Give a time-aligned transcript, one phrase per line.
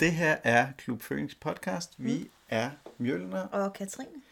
[0.00, 1.94] Det her er Klub Phoenix podcast.
[1.98, 2.30] Vi mm.
[2.48, 3.42] er Mjølner.
[3.42, 4.22] Og Katrine.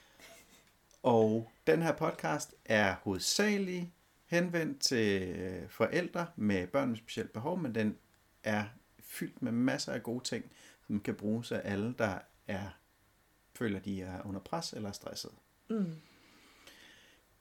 [1.02, 3.86] Og den her podcast er hovedsageligt
[4.26, 7.98] henvendt til forældre med børn med specielt behov, men den
[8.44, 8.64] er
[9.00, 10.44] fyldt med masser af gode ting,
[10.86, 12.68] som kan bruges af alle, der er
[13.54, 15.32] føler, de er under pres eller stresset.
[15.68, 15.96] Mm.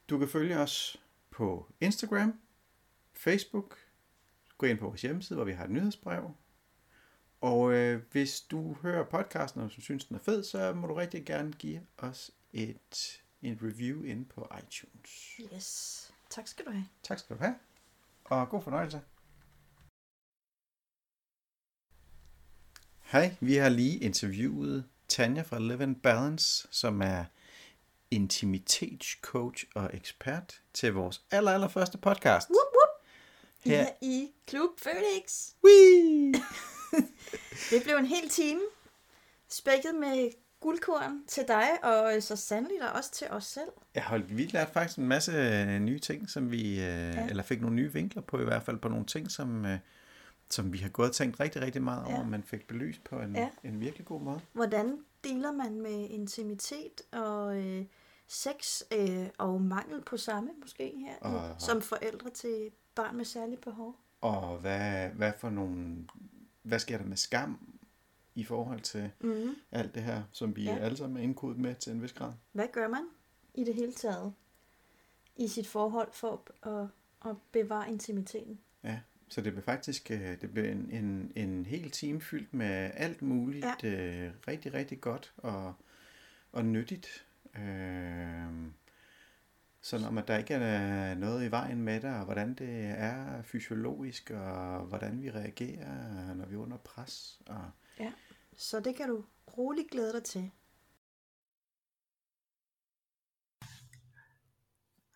[0.10, 2.40] Du kan følge os på Instagram,
[3.14, 3.78] Facebook,
[4.58, 6.32] gå ind på vores hjemmeside, hvor vi har et nyhedsbrev.
[7.46, 10.94] Og øh, hvis du hører podcasten, og du synes, den er fed, så må du
[10.94, 15.40] rigtig gerne give os et, en review ind på iTunes.
[15.54, 16.12] Yes.
[16.30, 16.88] Tak skal du have.
[17.04, 17.56] Tak skal du have.
[18.24, 19.02] Og god fornøjelse.
[23.02, 27.26] Hej, vi har lige interviewet Tanja fra Live and Balance, som er
[28.12, 32.50] intimitetscoach og ekspert til vores aller, aller første podcast.
[32.50, 33.06] Whoop, whoop.
[33.60, 35.52] Her ja, i Klub Phoenix.
[35.64, 36.34] Wee!
[37.72, 38.62] det blev en hel time
[39.50, 40.30] spækket med
[40.60, 43.70] guldkorn til dig, og så sandelig der også til os selv.
[43.96, 47.28] Jeg har vi lært faktisk en masse øh, nye ting, som vi, øh, ja.
[47.28, 49.80] eller fik nogle nye vinkler på i hvert fald, på nogle ting, som, øh,
[50.50, 52.24] som vi har gået og tænkt rigtig, rigtig meget over, ja.
[52.24, 53.50] men fik belyst på en, ja.
[53.64, 54.40] en virkelig god måde.
[54.54, 57.86] Hvordan deler man med intimitet og øh,
[58.28, 63.58] sex øh, og mangel på samme måske her, og, som forældre til barn med særlige
[63.58, 63.96] behov?
[64.22, 66.08] Og hvad, hvad for nogle,
[66.66, 67.80] hvad sker der med skam
[68.36, 69.56] i forhold til mm.
[69.72, 70.78] alt det her, som vi ja.
[70.78, 72.34] alle sammen er indkodet med til en vis grad?
[72.52, 73.08] Hvad gør man
[73.54, 74.34] i det hele taget
[75.36, 76.88] i sit forhold for at,
[77.30, 78.60] at bevare intimiteten?
[78.84, 79.00] Ja.
[79.30, 83.22] Så det blev faktisk øh, det blev en, en, en hel time fyldt med alt
[83.22, 83.90] muligt ja.
[83.90, 85.74] øh, rigtig, rigtig godt og,
[86.52, 87.26] og nyttigt.
[87.56, 88.48] Øh,
[89.86, 93.42] sådan om, at der ikke er noget i vejen med det, og hvordan det er
[93.42, 97.42] fysiologisk, og hvordan vi reagerer, når vi er under pres.
[97.48, 97.72] Og...
[98.00, 98.14] Ja,
[98.58, 99.26] så det kan du
[99.58, 100.52] roligt glæde dig til.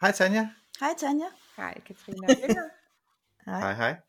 [0.01, 0.49] Hej Tanja.
[0.79, 1.27] Hej Tanja.
[1.57, 2.27] Hej Katrine.
[3.45, 3.59] Hej.
[3.59, 4.01] Hej, hej.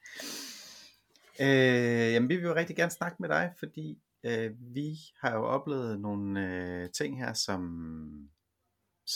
[1.41, 5.45] Øh, jamen, vi vil jo rigtig gerne snakke med dig, fordi øh, vi har jo
[5.45, 8.31] oplevet nogle øh, ting her, som,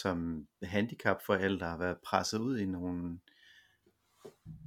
[0.01, 3.21] som handicapforældre har været presset ud i nogle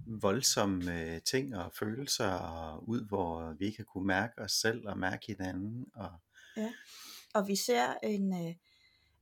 [0.05, 4.87] voldsomme øh, ting og følelser, og ud hvor vi ikke har kunne mærke os selv
[4.87, 5.85] og mærke hinanden.
[5.95, 6.11] Og...
[6.57, 6.73] Ja,
[7.33, 8.55] og vi ser en, øh,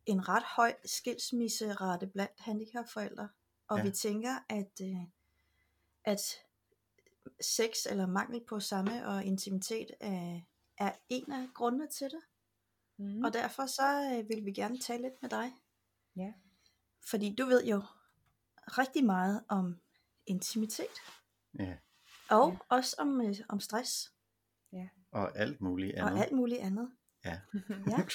[0.05, 3.29] en ret høj skilsmisserate blandt handicapforældre,
[3.67, 3.83] og ja.
[3.83, 4.71] vi tænker, at...
[4.81, 5.07] Øh,
[6.05, 6.21] at
[7.41, 10.39] sex eller mangel på samme og intimitet er,
[10.77, 12.21] er en af grundene til det.
[12.97, 13.23] Mm.
[13.23, 15.51] Og derfor så øh, vil vi gerne tale lidt med dig.
[16.15, 16.33] Ja.
[17.09, 17.81] Fordi du ved jo
[18.65, 19.79] rigtig meget om
[20.25, 21.01] intimitet.
[21.59, 21.77] Ja.
[22.29, 22.75] Og ja.
[22.75, 24.13] også om, øh, om stress.
[24.73, 24.87] Ja.
[25.11, 26.13] Og alt muligt andet.
[26.13, 26.91] Og alt muligt andet.
[27.25, 27.39] Ja.
[27.91, 28.05] ja.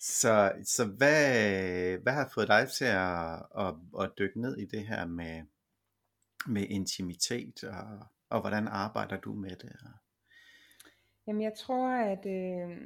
[0.00, 4.86] Så, så hvad, hvad har fået dig til at, at, at dykke ned i det
[4.86, 5.42] her med,
[6.46, 9.72] med intimitet, og, og hvordan arbejder du med det?
[11.26, 12.78] Jamen jeg tror, at øh,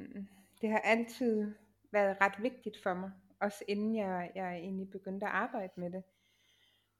[0.61, 1.53] det har altid
[1.93, 6.03] været ret vigtigt for mig, også inden jeg, jeg egentlig begyndte at arbejde med det.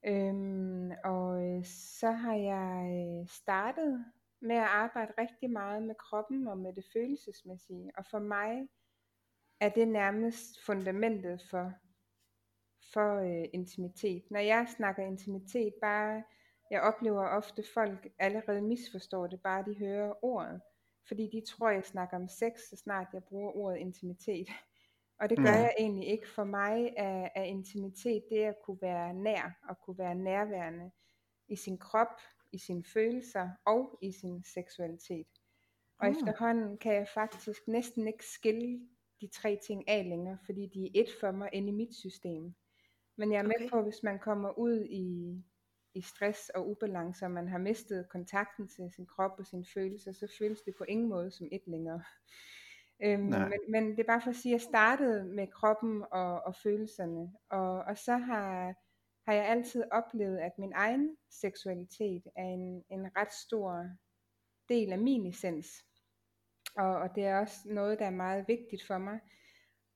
[0.06, 4.06] Øhm, og øh, så har jeg øh, startet
[4.42, 7.92] med at arbejde rigtig meget med kroppen og med det følelsesmæssige.
[7.98, 8.68] Og for mig
[9.60, 11.74] er det nærmest fundamentet for,
[12.94, 14.32] for øh, intimitet.
[14.32, 16.24] Når jeg snakker intimitet, bare
[16.72, 20.62] jeg oplever ofte folk allerede misforstår det, bare de hører ordet.
[21.08, 24.48] Fordi de tror, jeg snakker om sex, så snart jeg bruger ordet intimitet.
[25.20, 25.60] Og det gør ja.
[25.60, 26.30] jeg egentlig ikke.
[26.30, 30.92] For mig er, er intimitet det at kunne være nær, og kunne være nærværende
[31.48, 35.28] i sin krop, i sine følelser og i sin seksualitet.
[36.00, 36.12] Og mm.
[36.12, 38.80] efterhånden kan jeg faktisk næsten ikke skille
[39.22, 42.56] de tre ting af længere, fordi de er et for mig inde i mit system.
[43.18, 43.70] Men jeg er med okay.
[43.70, 45.38] på, hvis man kommer ud i,
[45.94, 50.12] i stress og ubalance, og man har mistet kontakten til sin krop og sine følelser,
[50.12, 52.04] så føles det på ingen måde som et længere.
[53.04, 56.42] Øhm, men, men det er bare for at sige, at jeg startede med kroppen og,
[56.42, 58.74] og følelserne, og, og så har,
[59.26, 63.90] har jeg altid oplevet, at min egen seksualitet er en, en ret stor
[64.70, 65.68] del af min essens.
[66.76, 69.20] Og, og det er også noget, der er meget vigtigt for mig.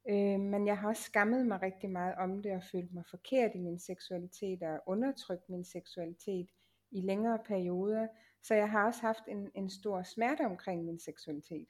[0.09, 3.51] Øh, men jeg har også skammet mig rigtig meget om det og følt mig forkert
[3.55, 6.49] i min seksualitet og undertrykt min seksualitet
[6.91, 8.07] i længere perioder.
[8.41, 11.67] Så jeg har også haft en, en stor smerte omkring min seksualitet.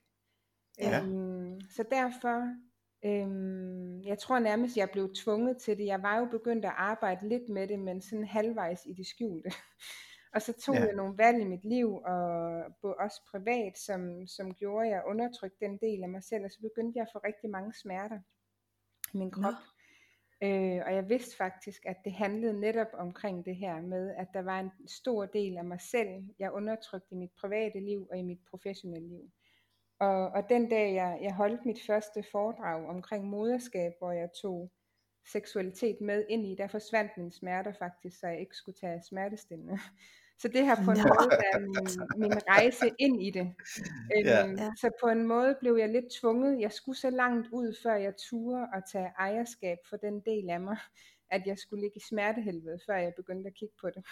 [0.77, 1.01] Ja.
[1.01, 2.56] Øhm, så derfor,
[3.06, 5.85] øhm, jeg tror nærmest, jeg blev tvunget til det.
[5.85, 9.51] Jeg var jo begyndt at arbejde lidt med det, men sådan halvvejs i det skjulte.
[10.33, 10.81] Og så tog Ja.
[10.85, 15.65] jeg nogle valg i mit liv, og også privat, som, som gjorde, at jeg undertrykte
[15.65, 18.19] den del af mig selv, og så begyndte jeg at få rigtig mange smerter
[19.13, 19.53] i min krop.
[20.44, 24.41] Øh, og jeg vidste faktisk, at det handlede netop omkring det her med, at der
[24.41, 28.21] var en stor del af mig selv, jeg undertrykte i mit private liv og i
[28.21, 29.31] mit professionelle liv.
[30.00, 34.72] Og, og den dag, jeg, jeg holdt mit første foredrag omkring moderskab, hvor jeg tog
[35.32, 39.80] seksualitet med ind i, der forsvandt mine smerter faktisk, så jeg ikke skulle tage smertestillende.
[40.40, 43.54] Så det har på en måde været min, min rejse ind i det.
[44.26, 44.46] Ja.
[44.46, 44.72] Øhm, Ja.
[44.78, 46.62] Så på en måde blev jeg lidt tvunget.
[46.62, 50.60] Jeg skulle så langt ud, før jeg turde at tage ejerskab for den del af
[50.60, 50.78] mig,
[51.32, 54.06] at jeg skulle ligge i smertehelvede, før jeg begyndte at kigge på det.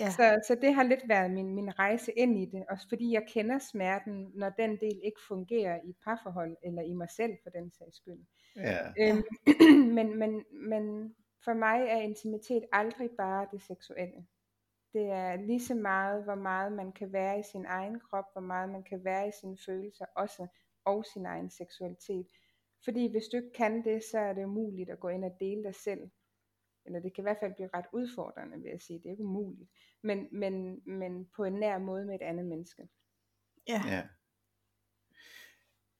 [0.00, 0.10] Ja.
[0.10, 3.26] Så, så det har lidt været min, min rejse ind i det, også fordi jeg
[3.28, 7.50] kender smerten, når den del ikke fungerer i et parforhold, eller i mig selv for
[7.50, 8.20] den sags skyld.
[8.56, 8.78] Ja.
[9.00, 9.22] Øhm,
[9.96, 11.14] men, men, men
[11.44, 14.26] for mig er intimitet aldrig bare det seksuelle.
[14.92, 18.40] Det er lige så meget, hvor meget man kan være i sin egen krop, hvor
[18.40, 20.46] meget man kan være i sine følelser også,
[20.84, 22.26] og sin egen seksualitet.
[22.84, 25.62] Fordi hvis du ikke kan det, så er det umuligt at gå ind og dele
[25.64, 26.10] dig selv.
[26.88, 28.98] Eller det kan i hvert fald blive ret udfordrende, vil jeg sige.
[28.98, 29.70] Det er ikke umuligt.
[30.02, 32.88] Men, men, men på en nær måde med et andet menneske.
[33.68, 33.82] Ja.
[33.86, 34.02] Ja.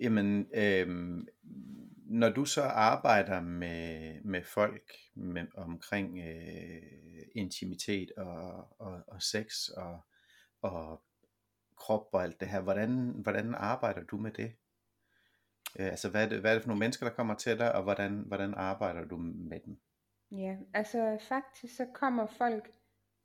[0.01, 1.27] Jamen, øhm,
[2.07, 9.69] når du så arbejder med, med folk med, omkring øh, intimitet og, og, og sex
[9.69, 10.01] og,
[10.63, 11.03] og
[11.77, 14.53] krop og alt det her, hvordan, hvordan arbejder du med det?
[15.79, 17.75] Øh, altså, hvad er, det, hvad er det for nogle mennesker, der kommer til dig,
[17.75, 19.81] og hvordan, hvordan arbejder du med dem?
[20.31, 22.73] Ja, altså faktisk så kommer folk,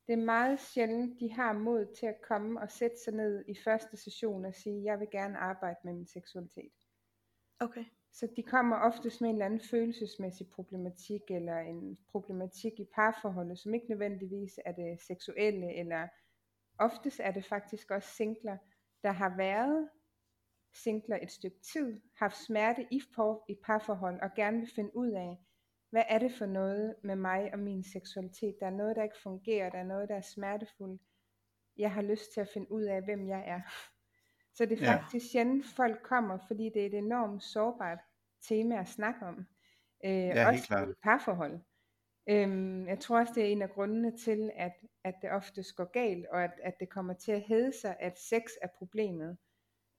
[0.07, 3.55] det er meget sjældent, de har mod til at komme og sætte sig ned i
[3.63, 6.73] første session og sige, jeg vil gerne arbejde med min seksualitet.
[7.59, 7.85] Okay.
[8.13, 13.59] Så de kommer oftest med en eller anden følelsesmæssig problematik, eller en problematik i parforholdet,
[13.59, 16.07] som ikke nødvendigvis er det seksuelle, eller
[16.79, 18.57] oftest er det faktisk også singler,
[19.03, 19.89] der har været
[20.73, 25.11] singler et stykke tid, haft smerte i, par, i parforhold, og gerne vil finde ud
[25.11, 25.37] af,
[25.93, 28.55] hvad er det for noget med mig og min seksualitet?
[28.59, 31.01] Der er noget, der ikke fungerer, der er noget, der er smertefuldt.
[31.77, 33.61] Jeg har lyst til at finde ud af, hvem jeg er.
[34.55, 34.95] Så det er Ja.
[34.95, 37.99] faktisk sjældent, folk kommer, fordi det er et enormt sårbart
[38.47, 39.45] tema at snakke om.
[40.05, 40.89] Øh, helt også klart.
[40.89, 41.59] i parforhold.
[42.29, 44.73] Øhm, jeg tror også, det er en af grundene til, at,
[45.03, 48.19] at det ofte går galt, og at, at det kommer til at hedde sig, at
[48.19, 49.37] sex er problemet,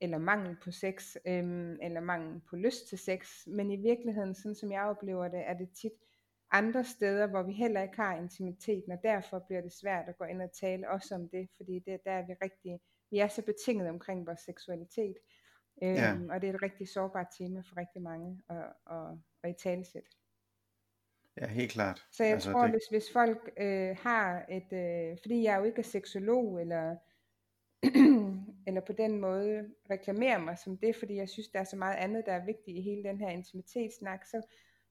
[0.01, 3.47] eller mangel på sex, øhm, eller mangel på lyst til sex.
[3.47, 5.93] Men i virkeligheden, sådan som jeg oplever det, er det tit
[6.51, 10.25] andre steder, hvor vi heller ikke har intimiteten, og derfor bliver det svært at gå
[10.25, 12.81] ind og tale også om det, fordi det, der er vi rigtig,
[13.11, 15.17] vi er så betinget omkring vores seksualitet,
[15.83, 16.17] øhm, Ja.
[16.31, 18.57] og det er et rigtig sårbart tema for rigtig mange at,
[18.91, 20.09] at, at i talesætte.
[21.41, 22.07] Ja, helt klart.
[22.11, 22.71] Så jeg Altså, tror, det...
[22.71, 26.97] hvis, hvis folk øh, har et, øh, fordi jeg jo ikke er seksolog, eller,
[28.67, 31.97] eller på den måde reklamerer mig som det, fordi jeg synes, der er så meget
[31.97, 34.43] andet, der er vigtigt i hele den her intimitetssnak, så,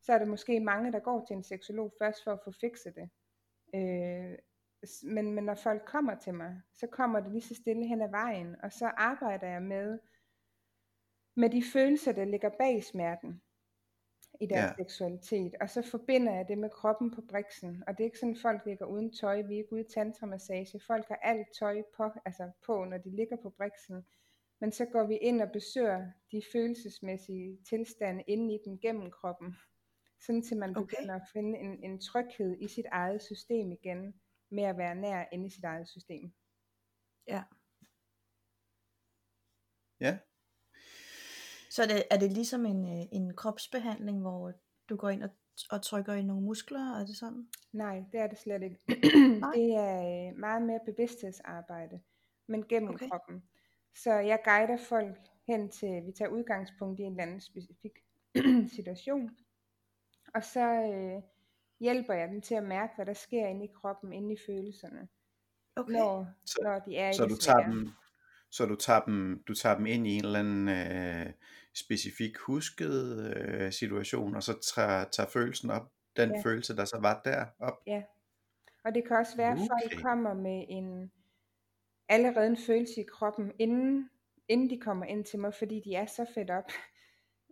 [0.01, 2.95] så er der måske mange, der går til en seksolog først for at få fikset
[2.95, 3.09] det.
[3.75, 4.37] Øh,
[5.03, 8.09] men, men når folk kommer til mig, så kommer det lige så stille hen ad
[8.09, 9.99] vejen, og så arbejder jeg med,
[11.35, 13.41] med de følelser, der ligger bag smerten
[14.43, 14.83] i deres Ja.
[14.83, 18.35] seksualitet, og så forbinder jeg det med kroppen på briksen, og det er ikke sådan,
[18.41, 22.03] folk ligger uden tøj, vi er ikke ude i tantramassage, folk har alt tøj på,
[22.25, 24.05] altså på, når de ligger på briksen,
[24.61, 29.55] men så går vi ind og besøger de følelsesmæssige tilstande inde i dem gennem kroppen,
[30.25, 30.81] sådan til man Okay.
[30.81, 34.13] begynder at finde en, en tryghed i sit eget system igen,
[34.51, 36.33] med at være nær inde i sit eget system.
[37.27, 37.43] Ja.
[39.99, 40.17] Ja,
[41.73, 44.51] Så er det, er det ligesom en, øh, en kropsbehandling, hvor
[44.89, 45.29] du går ind og,
[45.71, 47.47] og trykker i nogle muskler, er det sådan?
[47.71, 48.79] Nej, det er det slet ikke.
[49.53, 51.99] Det er øh, meget mere bevidsthedsarbejde,
[52.47, 53.09] men gennem Okay.
[53.09, 53.43] kroppen.
[53.95, 57.91] Så jeg guider folk hen til, vi tager udgangspunkt i en eller anden specifik
[58.75, 59.29] situation,
[60.35, 61.21] og så øh,
[61.79, 65.07] hjælper jeg dem til at mærke, hvad der sker inde i kroppen, inde i følelserne,
[65.75, 65.93] Okay.
[65.93, 67.89] når, Så- når de er i så det du tager dem,
[68.55, 71.33] så du tager dem, du tager dem ind i en eller anden øh,
[71.75, 76.41] specifik husket øh, situation, og så tager, tager følelsen op, den Ja.
[76.45, 77.77] følelse, der så var der, op.
[77.87, 78.03] Ja.
[78.85, 79.67] Og det kan også være, at Okay.
[79.67, 81.11] folk kommer med en
[82.09, 84.09] allerede en følelse i kroppen, inden,
[84.47, 86.69] inden de kommer ind til mig, fordi de er så fedt op.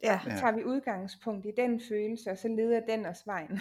[0.04, 0.20] Ja.
[0.24, 3.60] Så tager vi udgangspunkt i den følelse, og så leder den os vejen.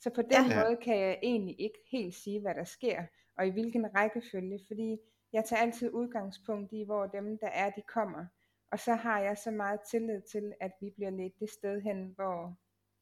[0.00, 0.64] Så på den Ja.
[0.64, 3.02] måde kan jeg egentlig ikke helt sige, hvad der sker,
[3.38, 4.96] og i hvilken rækkefølge, fordi
[5.34, 8.26] jeg tager altid udgangspunkt i, hvor dem, der er, de kommer.
[8.72, 12.12] Og så har jeg så meget tillid til, at vi bliver ledt det sted hen,
[12.14, 12.56] hvor,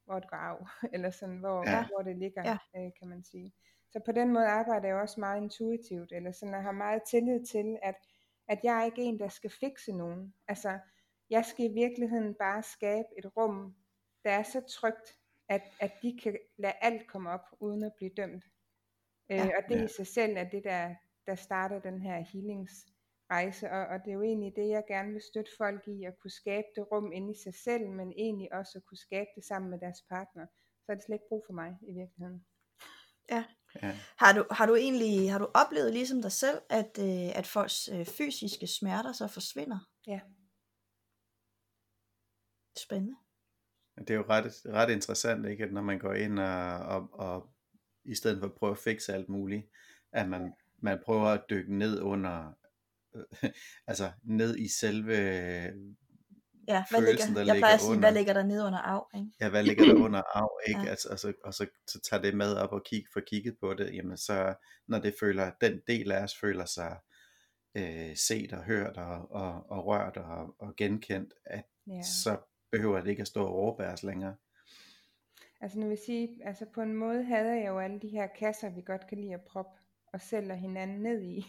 [0.05, 0.57] hvor det går af,
[0.95, 1.87] eller sådan, hvor, Ja.
[1.87, 2.59] hvor det ligger, Ja.
[2.85, 3.53] øh, kan man sige.
[3.91, 7.47] Så på den måde arbejder jeg også meget intuitivt, eller sådan, at har meget tillid
[7.47, 7.95] til, at,
[8.49, 10.35] at jeg er ikke en, der skal fikse nogen.
[10.49, 10.79] Altså,
[11.31, 13.75] jeg skal i virkeligheden bare skabe et rum,
[14.25, 18.11] der er så trygt, at, at de kan lade alt komme op, uden at blive
[18.17, 18.45] dømt.
[19.31, 19.45] Øh, Ja.
[19.47, 19.85] og det Ja.
[19.85, 20.95] i sig selv er det, der,
[21.27, 25.23] der starter den her healingsrejse, og, og det er jo egentlig det, jeg gerne vil
[25.23, 28.79] støtte folk i, at kunne skabe det rum inde i sig selv, men egentlig også
[28.79, 30.47] at kunne skabe det sammen med deres partner.
[30.83, 32.47] Så er det slet ikke brug for mig i virkeligheden.
[33.31, 33.45] Ja.
[33.83, 33.99] Ja.
[34.19, 37.89] Har du, har du egentlig har du oplevet ligesom dig selv, at, øh, at folks
[37.89, 39.79] øh, fysiske smerter så forsvinder?
[40.07, 40.21] Ja.
[42.79, 43.17] Spændende.
[43.99, 45.65] Det er jo ret, ret interessant, ikke?
[45.65, 47.55] at når man går ind og, og, og
[48.05, 49.71] i stedet for at prøve at fikse alt muligt,
[50.13, 50.53] at man,
[50.83, 52.53] man prøver at dykke ned under,
[53.17, 53.25] øh,
[53.91, 55.15] altså ned i selve,
[56.69, 58.01] Ja, hvad Følelsen, ligger, der jeg plejer at ligger sige, under.
[58.01, 59.01] hvad ligger der nede under af?
[59.15, 59.31] Ikke?
[59.41, 60.81] ja, hvad ligger der under af, ikke?
[60.81, 60.89] Ja.
[60.91, 63.75] Altså, og, så, og så, så tager det med op og kig, får kigget på
[63.75, 64.55] det, jamen så,
[64.89, 66.97] når det føler, den del af os føler sig
[67.77, 72.03] øh, set og hørt og, og, og rørt og, og genkendt, at Ja.
[72.03, 72.37] så
[72.73, 74.37] behøver det ikke at stå og overbæres længere.
[75.61, 78.27] Altså nu vil jeg sige, altså på en måde hader jeg jo alle de her
[78.39, 79.81] kasser, vi godt kan lide at proppe
[80.13, 81.45] og hinanden ned i.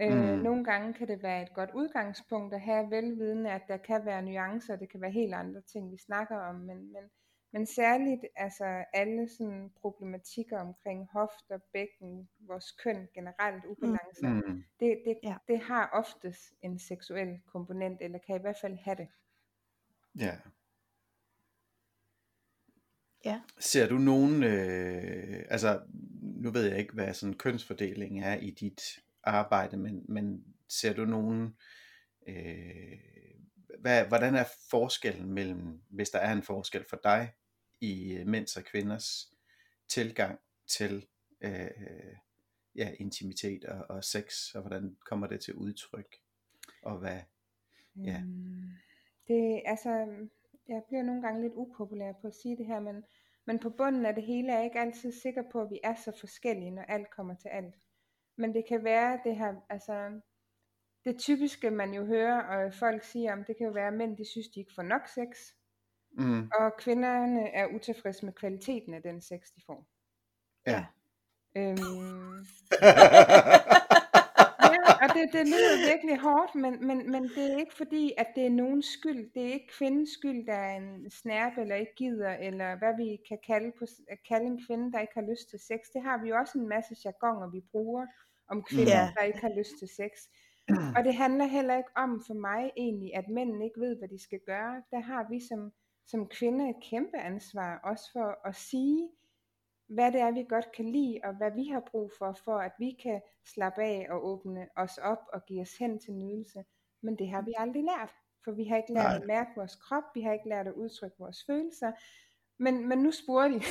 [0.00, 0.38] Øh, Mm.
[0.38, 4.22] Nogle gange kan det være et godt udgangspunkt at have velvidende, at der kan være
[4.22, 7.02] nuancer, det kan være helt andre ting, vi snakker om, men, men,
[7.52, 14.42] men særligt altså alle sådan problematikker omkring hofter, bækken, vores køn generelt, ubalancer, mm.
[14.46, 14.64] Mm.
[14.80, 15.36] det, det, Ja.
[15.48, 19.08] det har oftest en seksuel komponent, eller kan i hvert fald have det.
[20.18, 20.36] Ja.
[23.24, 23.40] Ja.
[23.58, 25.80] Ser du nogen, øh, altså
[26.26, 28.80] nu ved jeg ikke, hvad sådan kønsfordelingen er i dit
[29.22, 31.56] arbejde, men, men ser du nogen,
[32.28, 32.98] øh,
[33.80, 37.32] hvad, hvordan er forskellen mellem, hvis der er en forskel for dig,
[37.80, 39.32] i øh, mænds og kvinders
[39.88, 41.06] tilgang til
[41.40, 41.70] øh,
[42.76, 46.16] ja, intimitet og, og sex, og hvordan kommer det til udtryk,
[46.82, 47.20] og hvad,
[48.04, 48.22] Ja.
[48.24, 48.70] Mm,
[49.28, 49.90] det, altså,
[50.68, 53.04] jeg bliver nogle gange lidt upopulær på at sige det her, men,
[53.46, 55.94] men på bunden af det hele er jeg ikke altid sikker på, at vi er
[55.94, 57.74] så forskellige, når alt kommer til alt.
[58.36, 60.20] Men det kan være, det her, altså,
[61.04, 64.16] det typiske man jo hører, og folk siger om, det kan jo være, at mænd,
[64.16, 65.52] de synes, de ikke får nok sex,
[66.10, 69.86] mm, og kvinderne er utilfredse med kvaliteten af den sex, de får.
[70.66, 70.86] ja.
[71.56, 72.46] Øhm,
[72.82, 72.92] ja,
[73.96, 74.05] og
[75.16, 78.50] det, det lyder virkelig hårdt, men, men, men det er ikke fordi, at det er
[78.50, 79.30] nogens skyld.
[79.34, 83.18] Det er ikke kvindens skyld, der er en snærpe eller ikke gider, eller hvad vi
[83.28, 83.84] kan kalde, på,
[84.28, 85.80] kalde en kvinde, der ikke har lyst til sex.
[85.94, 88.06] Det har vi jo også en masse jargoner, vi bruger
[88.48, 89.10] om kvinder, Ja.
[89.18, 90.10] der ikke har lyst til sex.
[90.96, 94.22] Og det handler heller ikke om for mig egentlig, at mændene ikke ved, hvad de
[94.22, 94.82] skal gøre.
[94.90, 95.72] Der har vi som,
[96.06, 99.08] som kvinder et kæmpe ansvar, også for at sige,
[99.88, 102.72] hvad det er, vi godt kan lide, og hvad vi har brug for, for at
[102.78, 103.20] vi kan
[103.54, 106.64] slappe af og åbne os op og give os hen til nydelse.
[107.02, 108.10] Men det har vi aldrig lært,
[108.44, 109.16] for vi har ikke lært Nej.
[109.16, 111.92] at mærke vores krop, vi har ikke lært at udtrykke vores følelser.
[112.58, 113.64] Men, men nu spurgte de.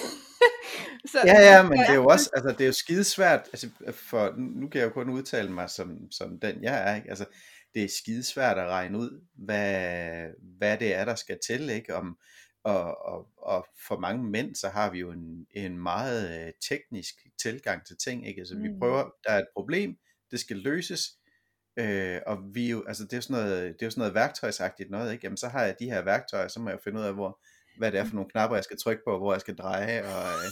[1.12, 4.34] så, Ja, ja, men det er jo også, altså det er jo skidesvært, altså for,
[4.38, 7.10] nu kan jeg jo kun udtale mig som, som den jeg er, ikke?
[7.10, 7.26] altså
[7.74, 11.96] det er skidesvært at regne ud, hvad, hvad det er, der skal til, ikke?
[11.96, 12.18] Om,
[12.66, 17.16] og, og, og for mange mænd, så har vi jo en, en meget øh, teknisk
[17.42, 18.40] tilgang til ting, ikke?
[18.42, 18.80] Altså vi Mm.
[18.80, 19.98] prøver, der er et problem,
[20.32, 21.02] det skal løses,
[21.80, 24.14] øh, og vi jo, altså det er jo sådan noget, det er jo sådan noget
[24.14, 25.26] værktøjsagtigt noget, ikke?
[25.26, 27.40] Jamen så har jeg de her værktøjer, så må jeg finde ud af, hvor,
[27.78, 30.24] hvad det er for nogle knapper, jeg skal trykke på, hvor jeg skal dreje, og,
[30.46, 30.52] øh,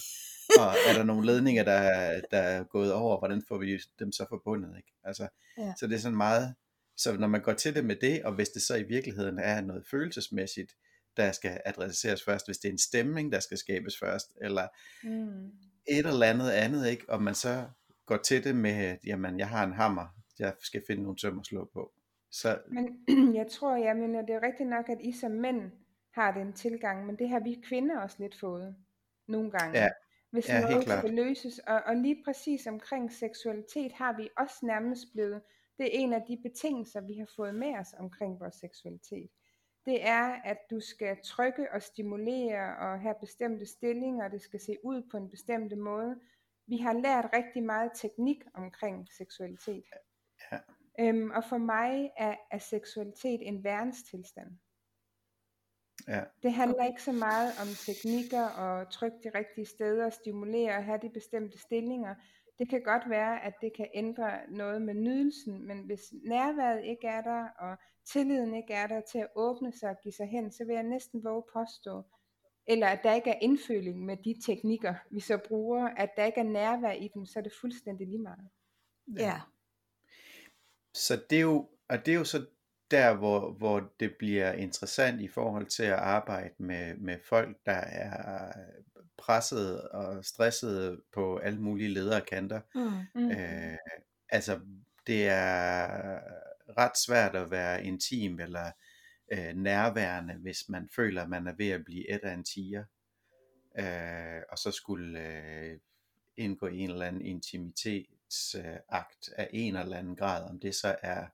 [0.59, 4.11] og er der nogle ledninger, der, er- der er gået over, hvordan får vi dem
[4.11, 4.91] så forbundet, ikke?
[5.03, 5.27] Altså,
[5.57, 5.73] Ja.
[5.79, 6.55] så det er sådan meget,
[6.97, 9.61] så når man går til det med det, og hvis det så i virkeligheden er
[9.61, 10.71] noget følelsesmæssigt,
[11.17, 14.67] der skal adresseres først, hvis det er en stemning, der skal skabes først, eller
[15.03, 15.45] Mm.
[15.87, 17.05] et eller andet andet, ikke?
[17.09, 17.65] Og man så
[18.05, 20.07] går til det med, jamen, jeg har en hammer,
[20.39, 21.91] jeg skal finde nogle søm at slå på.
[22.31, 23.05] Så Men
[23.39, 25.71] jeg tror, jeg mener, det er rigtigt nok, at I som mænd
[26.13, 28.75] har den tilgang, men det har vi kvinder også lidt fået
[29.27, 29.79] nogle gange.
[29.79, 29.89] Ja.
[30.31, 30.99] Hvis Ja, noget klart.
[30.99, 35.41] skal løses, og, og lige præcis omkring seksualitet har vi også nærmest blevet,
[35.77, 39.29] det er en af de betingelser, vi har fået med os omkring vores seksualitet.
[39.85, 44.59] Det er, at du skal trykke og stimulere og have bestemte stillinger, og det skal
[44.59, 46.19] se ud på en bestemt måde.
[46.67, 49.85] Vi har lært rigtig meget teknik omkring seksualitet.
[50.51, 50.59] Ja.
[50.99, 54.51] Øhm, og for mig er, er seksualitet en værenstilstand.
[56.07, 60.83] ja, Det handler ikke så meget om teknikker og trykke de rigtige steder, stimulere og
[60.83, 62.15] have de bestemte stillinger.
[62.63, 67.07] Det kan godt være, at det kan ændre noget med nydelsen, men hvis nærværet ikke
[67.07, 70.51] er der, og tilliden ikke er der til at åbne sig og give sig hen,
[70.51, 72.03] så vil jeg næsten våge påstå,
[72.67, 76.39] eller at der ikke er indføling med de teknikker, vi så bruger, at der ikke
[76.39, 78.49] er nærvær i dem, så er det fuldstændig lige meget.
[79.19, 79.41] Ja.
[80.93, 82.45] Så det er jo, og det er jo så
[82.91, 87.81] der, hvor, hvor det bliver interessant i forhold til at arbejde med, med folk, der
[87.81, 88.51] er
[89.25, 92.61] presset og stresset på alle mulige lederkanter.
[92.75, 93.21] Mm.
[93.21, 93.31] Mm.
[93.31, 93.77] Øh,
[94.29, 94.59] altså,
[95.07, 96.19] det er
[96.77, 98.71] ret svært at være intim eller
[99.33, 102.83] øh, nærværende, hvis man føler, at man er ved at blive et af en tiger.
[103.79, 105.79] Øh, og så skulle øh,
[106.37, 111.25] indgå i en eller anden intimitetsakt af en eller anden grad, om det så er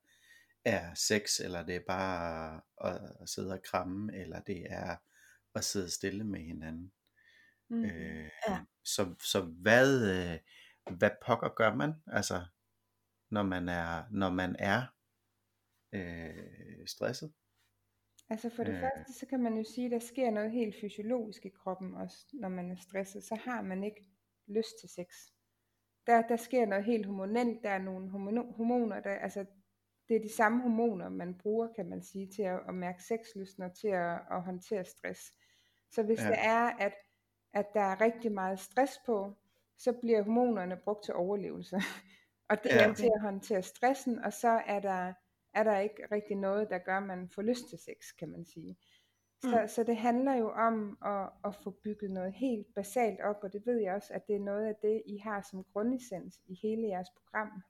[0.65, 4.95] er sex, eller det er bare at, at sidde og kramme, eller det er
[5.55, 6.91] at sidde stille med hinanden.
[7.69, 7.85] Mm.
[7.85, 8.59] Øh, Ja.
[8.83, 10.39] så, så hvad, øh,
[10.97, 12.45] hvad pokker gør man, altså,
[13.31, 14.81] når man er, når man er
[15.93, 17.33] øh, stresset?
[18.29, 18.79] Altså for det Øh.
[18.81, 22.25] første, så kan man jo sige, at der sker noget helt fysiologisk i kroppen også,
[22.33, 23.23] når man er stresset.
[23.23, 24.05] Så har man ikke
[24.47, 25.07] lyst til sex.
[26.07, 27.63] Der, der sker noget helt hormonelt.
[27.63, 28.09] Der er nogle
[28.57, 29.45] hormoner, der, altså
[30.07, 33.63] det er de samme hormoner, man bruger, kan man sige, til at, at mærke sexlysten
[33.63, 35.21] og til at, at håndtere stress.
[35.91, 36.27] Så hvis ja.
[36.27, 36.93] det er, at,
[37.53, 39.33] at der er rigtig meget stress på,
[39.77, 41.75] så bliver hormonerne brugt til overlevelse.
[42.49, 42.89] og det Ja.
[42.89, 45.13] er til at håndtere stressen, og så er der,
[45.53, 48.45] er der ikke rigtig noget, der gør, at man får lyst til sex, kan man
[48.45, 48.77] sige.
[49.41, 49.67] Så, Mm.
[49.67, 53.65] så det handler jo om at, at få bygget noget helt basalt op, og det
[53.65, 56.87] ved jeg også, at det er noget af det, I har som grundessens i hele
[56.87, 57.63] jeres program.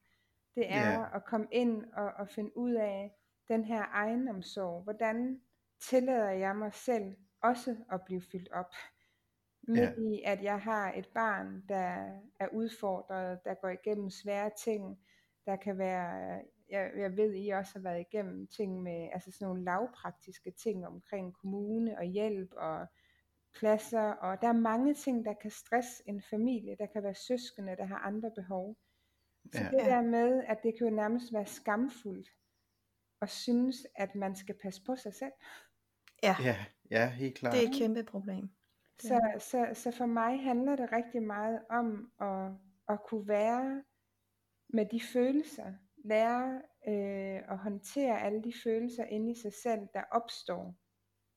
[0.55, 1.15] Det er Ja.
[1.15, 3.11] at komme ind og, og finde ud af
[3.47, 4.83] den her egenomsorg.
[4.83, 5.41] Hvordan
[5.89, 8.73] tillader jeg mig selv også at blive fyldt op?
[9.69, 10.01] Midt Ja.
[10.01, 14.99] i, at jeg har et barn, der er udfordret, der går igennem svære ting.
[15.45, 19.47] Der kan være, jeg, jeg ved, I også har været igennem ting med, altså sådan
[19.47, 22.87] nogle lavpraktiske ting omkring kommune og hjælp og
[23.59, 24.01] pladser.
[24.11, 26.75] Og der er mange ting, der kan stresse en familie.
[26.79, 28.75] Der kan være søskende, der har andre behov.
[29.53, 29.69] Så Ja.
[29.69, 32.29] det der med, at det kan jo nærmest være skamfuldt
[33.21, 35.31] at synes, at man skal passe på sig selv.
[36.23, 37.53] Ja, Ja, ja, helt klart.
[37.53, 38.49] det er et kæmpe problem.
[38.99, 42.51] Så, så, så for mig handler det rigtig meget om at,
[42.89, 43.83] at kunne være
[44.69, 45.73] med de følelser.
[46.05, 50.75] Lære øh, at håndtere alle de følelser inde i sig selv, der opstår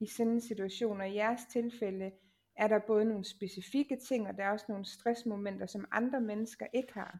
[0.00, 1.00] i sådan en situation.
[1.00, 2.12] Og i jeres tilfælde
[2.56, 6.66] er der både nogle specifikke ting, og der er også nogle stressmomenter, som andre mennesker
[6.72, 7.18] ikke har.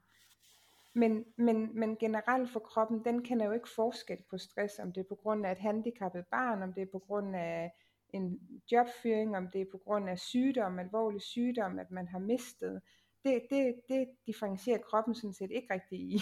[0.94, 5.00] Men, men, men generelt for kroppen, den kender jo ikke forskel på stress, om det
[5.00, 7.72] er på grund af et handicappet barn, om det er på grund af
[8.12, 8.38] en
[8.72, 12.82] jobfyring, om det er på grund af sygdom, alvorlig sygdom, at man har mistet.
[13.24, 16.20] Det, det, det differencierer kroppen sådan set ikke rigtig i.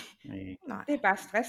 [0.68, 0.84] Nej.
[0.88, 1.48] Det er bare stress.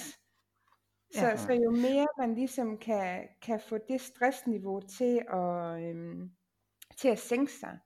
[1.13, 1.37] Så, Ja.
[1.37, 6.31] så jo mere man ligesom kan, kan få det stressniveau til at, øhm,
[6.97, 7.79] til at sænke sig,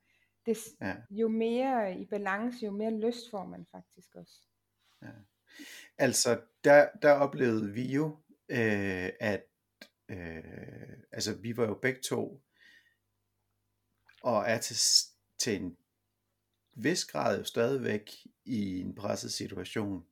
[0.46, 0.96] det, Ja.
[1.10, 4.42] jo mere i balance, jo mere lyst får man faktisk også.
[5.98, 8.18] Altså, der, der oplevede vi jo,
[8.50, 9.44] øh, at
[10.10, 12.42] øh, altså, vi var jo begge to,
[14.26, 14.76] og er til,
[15.40, 15.78] til en
[16.76, 18.12] vis grad jo stadigvæk
[18.46, 20.06] i en presset situation.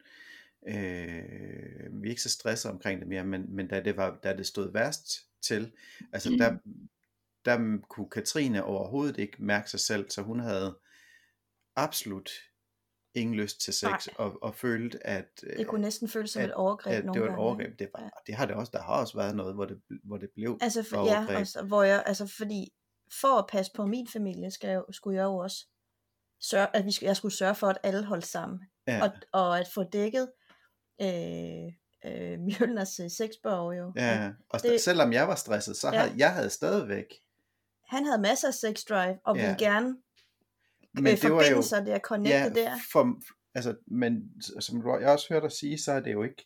[0.68, 4.38] Øh, vi er ikke så stresset omkring det mere, men, men da, det var, da
[4.38, 5.72] det stod værst til,
[6.14, 6.58] altså der,
[7.46, 10.80] der kunne Katrine overhovedet ikke mærke sig selv, så hun havde
[11.76, 12.30] absolut
[13.16, 14.00] ingen lyst til sex, Nej.
[14.18, 17.22] og, og følte, at, Det kunne næsten føles som at- et overgreb at nogle det
[17.22, 17.44] var et gange.
[17.44, 17.80] overgreb.
[17.80, 18.10] Det, var, Ja.
[18.28, 20.84] det har det også, der har også været noget, hvor det, hvor det blev Altså,
[20.84, 21.30] for, overgreb.
[21.30, 22.74] ja, altså, hvor jeg, altså, fordi
[23.22, 25.68] for at passe på min familie, skal jeg, skulle jeg jo også
[26.42, 28.60] sørge, at vi, jeg skulle sørge for, at alle holdt sammen.
[28.88, 30.32] ja, Og, og at få dækket
[31.02, 31.08] øh,
[32.06, 33.94] øh, Mjølners øh, sexborg jo.
[33.96, 36.00] ja, og det- selvom jeg var stresset, så Ja.
[36.00, 37.06] havde jeg havde stadigvæk,
[37.88, 39.42] Han havde masser af sex drive, og Ja.
[39.42, 39.98] ville gerne
[40.94, 42.78] men øh, det var jo, der, connecte ja, der.
[42.92, 43.20] for,
[43.56, 46.46] altså, men som du, jeg også hørte dig sige, så er det jo ikke,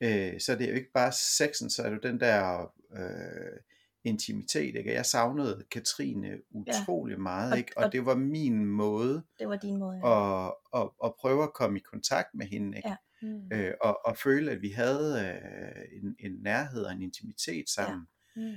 [0.00, 2.60] øh, så er det jo ikke bare sexen, så er det jo den der
[2.96, 3.60] øh,
[4.06, 4.92] intimitet, ikke?
[4.92, 7.72] Jeg savnede Katrine utrolig meget, Og- ikke?
[7.76, 10.00] Og, og- det var min måde Det var din måde.
[10.04, 10.46] Ja.
[10.48, 12.88] at, at, at prøve at komme i kontakt med hende, ikke?
[12.88, 12.96] Ja.
[13.22, 13.50] Mm.
[13.52, 18.06] øh, og, og føle, at vi havde øh, en, en nærhed og en intimitet sammen.
[18.36, 18.52] Mm.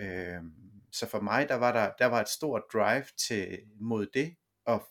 [0.00, 0.40] Øh,
[0.92, 4.34] så for mig, der var der, der var et stort drive til mod det,
[4.66, 4.82] og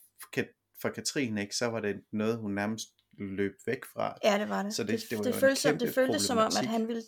[0.82, 2.88] for Katrine, ikke, så var det noget, hun nærmest
[3.20, 4.18] løb væk fra.
[4.24, 4.74] Ja, det var det.
[4.74, 7.02] Så det- det jo det, en føltes, som, det føltes som om, at han ville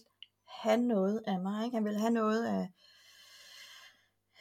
[0.64, 1.66] have noget af mig.
[1.66, 1.76] Ikke?
[1.76, 2.68] Han ville have noget af,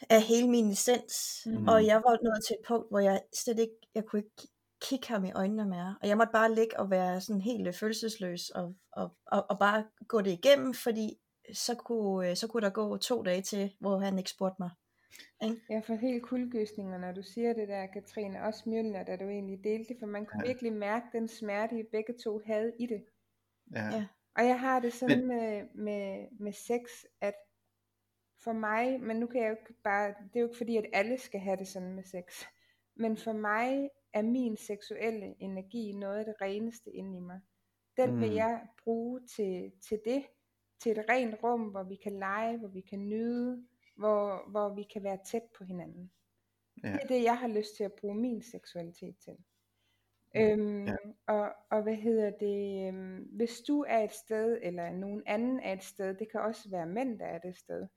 [0.09, 1.41] af hele min essens.
[1.45, 1.67] Mm.
[1.67, 4.47] Og jeg var nået til et punkt, hvor jeg slet ikke, jeg kunne ikke
[4.81, 5.97] kigge ham i øjnene mere.
[6.01, 9.85] Og jeg måtte bare ligge og være sådan helt følelsesløs og, og, og, og bare
[10.07, 11.19] gå det igennem, fordi
[11.53, 14.69] så kunne, øh, så kunne der gå to dage til, hvor han ikke spurgte mig.
[15.43, 15.61] Ikke?
[15.69, 19.63] Jeg får helt kuldegysninger, når du siger det der, Katrine, også Mjølner, da du egentlig
[19.63, 20.47] delte det, for man kunne Ja.
[20.47, 23.03] virkelig mærke den smerte, I begge to havde i det.
[23.75, 23.85] Ja.
[23.85, 24.05] Ja.
[24.35, 26.81] Og jeg har det sådan med, med, med sex,
[27.21, 27.35] at
[28.43, 30.85] for mig, men nu kan jeg jo ikke bare, det er jo ikke fordi, at
[30.93, 32.43] alle skal have det sådan med sex,
[32.95, 37.39] men for mig er min seksuelle energi noget af det reneste inde i mig.
[37.97, 38.35] Den vil Mm.
[38.35, 40.25] jeg bruge til, til det,
[40.79, 44.83] til et rent rum, hvor vi kan lege, hvor vi kan nyde, hvor, hvor vi
[44.83, 46.11] kan være tæt på hinanden.
[46.83, 46.91] Ja.
[46.93, 49.37] Det er det, jeg har lyst til at bruge min seksualitet til.
[50.33, 50.51] Ja.
[50.51, 50.95] Øhm, Ja.
[51.27, 55.73] og, og hvad hedder det, øhm, hvis du er et sted, eller nogen anden er
[55.73, 57.87] et sted, det kan også være mænd, der er det sted,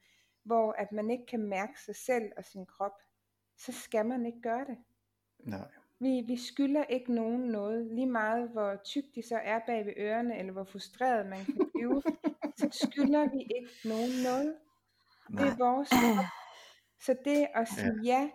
[0.44, 2.92] hvor at man ikke kan mærke sig selv og sin krop,
[3.56, 4.76] så skal man ikke gøre det.
[5.38, 5.68] Nej.
[6.00, 9.92] Vi, vi skylder ikke nogen noget, lige meget hvor tyk de så er bag ved
[9.96, 12.02] ørerne, eller hvor frustreret man kan blive,
[12.58, 14.56] så skylder vi ikke nogen noget.
[15.28, 15.48] Det Nej.
[15.48, 16.24] er vores krop.
[17.00, 18.30] Så det at sige ja,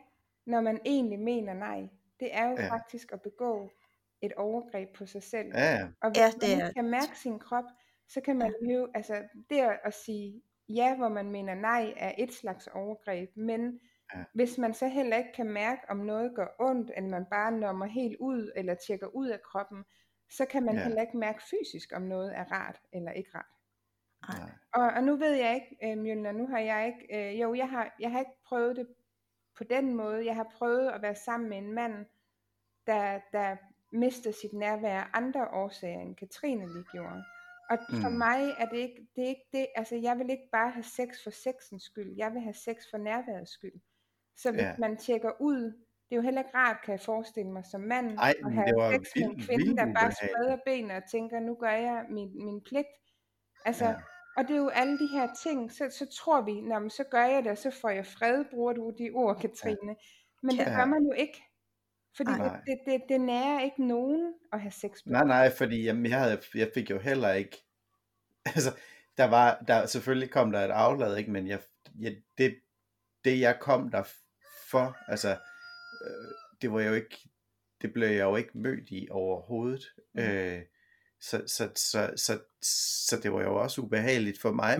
[0.45, 1.87] når man egentlig mener nej,
[2.19, 2.69] det er jo Ja.
[2.69, 3.69] faktisk at begå
[4.21, 5.47] et overgreb på sig selv.
[5.53, 5.87] Ja, ja.
[6.01, 7.63] Og hvis Ja, man det ikke er- kan mærke sin krop,
[8.07, 12.11] så kan man jo, altså det at, at sige ja, hvor man mener nej, er
[12.17, 13.79] et slags overgreb, men
[14.15, 14.23] Ja.
[14.33, 17.85] hvis man så heller ikke kan mærke, om noget gør ondt, eller man bare nummer
[17.85, 19.83] helt ud, eller tjekker ud af kroppen,
[20.29, 20.83] så kan man Ja.
[20.83, 23.53] heller ikke mærke fysisk, om noget er rart eller ikke rart.
[24.39, 24.49] Nej.
[24.73, 27.69] Og, og nu ved jeg ikke, øh, Mjølner, nu har jeg ikke, øh, jo, jeg
[27.69, 28.87] har, jeg har ikke prøvet det
[29.57, 30.25] på den måde.
[30.25, 32.05] Jeg har prøvet at være sammen med en mand,
[32.87, 33.55] der, der
[33.91, 37.23] mister sit nærvær af andre årsager, end Katrine lige gjorde.
[37.69, 38.15] Og for Mm.
[38.15, 41.23] mig er det ikke det, er ikke det, altså jeg vil ikke bare have sex
[41.23, 43.79] for sexens skyld, jeg vil have sex for nærværets skyld.
[44.37, 44.75] Så hvis Ja.
[44.79, 45.61] man tjekker ud,
[46.09, 48.93] det er jo heller ikke rart, kan jeg forestille mig som mand, Ej, at have
[48.93, 52.45] sex med en kvinde, vildt der bare spreder benene og tænker, nu gør jeg min,
[52.45, 52.87] min pligt.
[53.65, 53.95] Altså, Ja.
[54.37, 57.03] og det er jo alle de her ting, så, så tror vi, Nå, men så
[57.03, 59.95] gør jeg det, og så får jeg fred, bruger du de ord, Katrine.
[60.43, 60.75] Men det Ja.
[60.79, 61.43] gør man jo ikke.
[62.17, 62.47] Fordi Nej.
[62.47, 65.13] det, det, det, det nærer ikke nogen at have sex med.
[65.13, 67.57] Nej, nej, fordi jamen, jeg, havde, jeg fik jo heller ikke,
[68.55, 68.75] altså,
[69.17, 71.59] der var, der, selvfølgelig kom der et aflad, ikke, men jeg,
[71.99, 72.55] jeg, det,
[73.25, 74.03] det jeg kom der
[74.71, 77.29] for, altså, øh, det var jo ikke,
[77.81, 80.23] det blev jeg jo ikke mødt i overhovedet, Mm.
[80.23, 80.61] øh,
[81.21, 82.39] så, så, så, så,
[83.07, 84.77] så det var jo også ubehageligt for mig.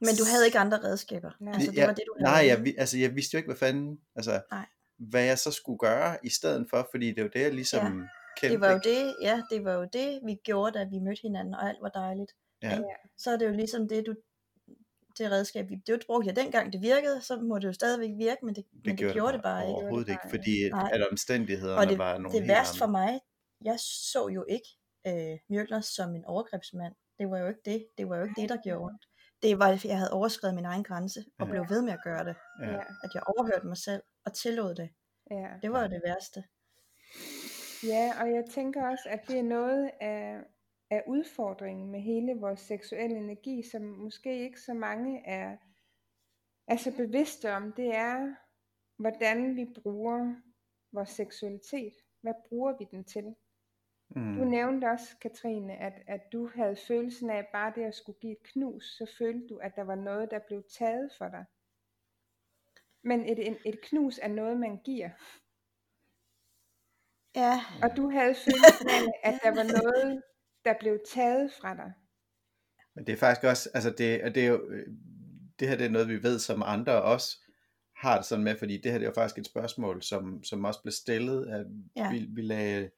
[0.00, 1.30] Men du havde ikke andre redskaber.
[1.40, 1.54] Nej.
[1.54, 2.32] Altså, det var det, du havde.
[2.32, 4.66] Nej, jeg, altså, jeg vidste jo ikke, hvad fanden, altså, Nej.
[4.98, 8.06] Hvad jeg så skulle gøre i stedet for, fordi det var det, jeg ligesom ja,
[8.40, 8.52] kendte.
[8.54, 11.54] det var jo det, ja, det var jo det, vi gjorde, da vi mødte hinanden,
[11.54, 12.32] og alt var dejligt.
[12.62, 12.78] Ja.
[13.18, 14.14] Så er det jo ligesom det, du
[15.18, 18.44] det redskab, vi, det brugte jeg dengang, det virkede, så må det jo stadigvæk virke,
[18.46, 19.74] men det, Det men det gjorde det bare ikke.
[19.74, 20.90] overhovedet ikke, fordi Nej.
[20.92, 23.20] at omstændighederne Og det, var nogle det helt værste for mig,
[23.64, 23.76] jeg
[24.12, 24.68] så jo ikke
[25.06, 26.94] øh, Mjølner som en overgrebsmand.
[27.18, 27.86] Det var jo ikke det.
[27.98, 29.02] Det var jo ikke det, der gjorde ondt.
[29.42, 31.50] Det var, at jeg havde overskrevet min egen grænse, og Ja.
[31.50, 32.36] blev ved med at gøre det.
[32.62, 34.90] Ja, At jeg overhørte mig selv, og tillod det.
[35.30, 35.48] ja.
[35.62, 36.44] Det var jo det værste.
[37.92, 40.40] ja, og jeg tænker også, at det er noget af,
[40.90, 45.56] af udfordringen med hele vores seksuelle energi, som måske ikke så mange er,
[46.68, 47.72] er så bevidste om.
[47.72, 48.34] Det er,
[48.98, 50.34] hvordan vi bruger
[50.92, 51.92] vores seksualitet.
[52.22, 53.24] Hvad bruger vi den til?
[54.14, 54.46] Du Mm.
[54.50, 58.42] nævnte også, Katrine, at, at du havde følelsen af bare det at skulle give et
[58.42, 61.44] knus, så følte du, at der var noget, der blev taget for dig.
[63.08, 65.10] Men et, et, et knus er noget, man giver.
[67.34, 70.22] Ja, Og du havde følelsen af, at der var noget,
[70.64, 71.92] der blev taget fra dig.
[72.94, 74.86] Men det er faktisk også, altså det, og det er jo, øh,
[75.58, 77.36] det her det er noget, vi ved, som andre også
[77.96, 80.64] har det sådan med, fordi det her det er jo faktisk et spørgsmål, som, som
[80.64, 81.66] også blev stillet, at
[81.96, 82.04] Ja.
[82.04, 82.10] ja.
[82.12, 82.90] vi, vi, lagde,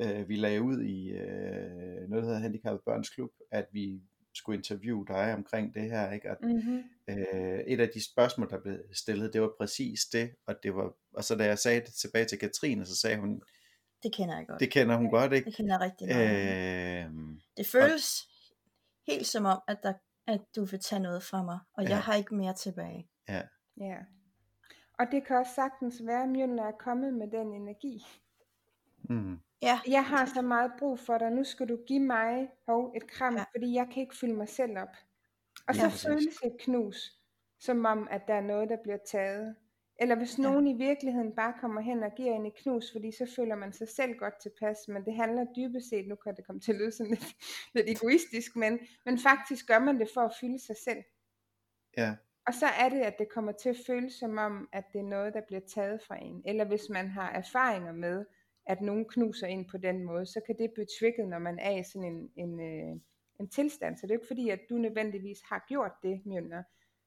[0.00, 4.02] øh, vi lagde ud i øh, noget, der hedder Handicappet Børns Klub, at vi
[4.38, 6.30] skulle interviewe dig omkring det her, ikke?
[6.30, 6.82] Og, Mm-hmm.
[7.08, 10.92] øh, et af de spørgsmål, der blev stillet, det var præcis det, og det var,
[11.12, 13.42] og så da jeg sagde det tilbage til Katrine, så sagde hun,
[14.02, 14.60] det kender jeg godt.
[14.60, 15.44] det kender hun godt, ikke?
[15.44, 17.06] Det kender jeg rigtig meget.
[17.06, 18.28] Øh, Det føles
[19.06, 19.92] helt som om, at, der,
[20.26, 21.88] at du vil tage noget fra mig, og Ja.
[21.88, 23.08] jeg har ikke mere tilbage.
[23.28, 23.42] ja,
[23.80, 23.96] Ja.
[24.98, 28.06] Og det kan også sagtens være, at Mjølner er kommet med den energi.
[29.10, 32.92] Mm, Ja, Jeg har så meget brug for dig, nu skal du give mig hov,
[32.96, 33.44] et kram, Ja.
[33.54, 34.96] fordi jeg kan ikke fylde mig selv op.
[35.68, 37.12] Og Ja, så føles et knus,
[37.60, 39.56] som om, at der er noget, der bliver taget.
[40.00, 40.42] Eller hvis Ja.
[40.42, 43.72] nogen i virkeligheden bare kommer hen og giver en et knus, fordi så føler man
[43.72, 46.78] sig selv godt tilpas, men det handler dybest set, nu kan det komme til at
[46.78, 47.36] lyde sådan lidt,
[47.74, 51.02] lidt egoistisk, men, men faktisk gør man det for at fylde sig selv.
[51.96, 52.14] ja,
[52.46, 55.04] Og så er det, at det kommer til at føles som om, at det er
[55.04, 56.42] noget, der bliver taget fra en.
[56.46, 58.24] Eller hvis man har erfaringer med,
[58.68, 61.78] at nogen knuser ind på den måde, så kan det blive trigget, når man er
[61.78, 63.00] i sådan en, en, øh,
[63.40, 63.96] en tilstand.
[63.96, 66.62] Så det er jo ikke fordi, at du nødvendigvis har gjort det, Mjølner.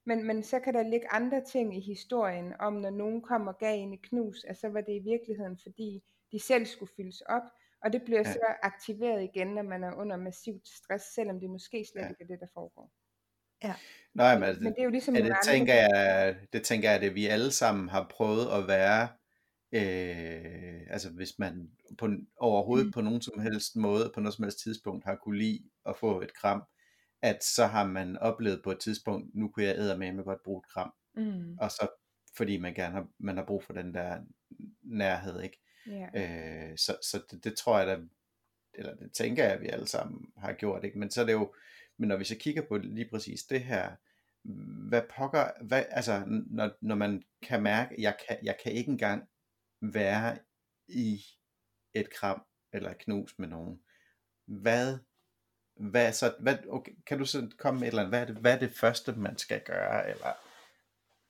[0.05, 3.57] Men, men så kan der ligge andre ting i historien, om når nogen kom og
[3.59, 7.43] gav en knus, at så var det i virkeligheden, fordi de selv skulle fyldes op,
[7.83, 8.27] og det bliver Ja.
[8.27, 8.33] ja.
[8.33, 12.05] så aktiveret igen, når man er under massivt stress, selvom det måske slet Ja.
[12.05, 12.09] ja.
[12.09, 12.91] ikke er det, der foregår.
[14.13, 17.03] Nej, men altså, Men det er jo ligesom Ja, det tænker jeg, det tænker jeg,
[17.03, 19.07] at vi alle sammen har prøvet at være,
[19.71, 22.91] øh, altså hvis man på, overhovedet Mm.
[22.91, 26.21] på nogen som helst måde, på noget som helst tidspunkt har kunne lide at få
[26.21, 26.63] et kram,
[27.21, 30.59] at så har man oplevet på et tidspunkt, nu kunne jeg æde med godt bruge
[30.65, 31.57] et kram, Mm.
[31.59, 31.87] og så
[32.37, 34.19] fordi man gerne har, man har brug for den der
[34.81, 35.59] nærhed, ikke?
[35.87, 36.07] Ja.
[36.15, 37.97] Øh, så så det, det tror jeg da,
[38.73, 40.99] eller det tænker jeg, at vi alle sammen har gjort, ikke?
[40.99, 41.53] Men så er det jo,
[41.97, 43.91] men når vi så kigger på lige præcis det her,
[44.89, 49.23] hvad pokker, hvad, altså når, når man kan mærke, jeg kan, jeg kan ikke engang
[49.81, 50.37] være
[50.87, 51.21] i
[51.93, 52.41] et kram
[52.73, 53.83] eller knus med nogen,
[54.45, 54.97] hvad,
[55.75, 58.35] hvad så, hvad, okay, kan du så komme med et eller andet, hvad er, det,
[58.35, 60.33] hvad er det første, man skal gøre, eller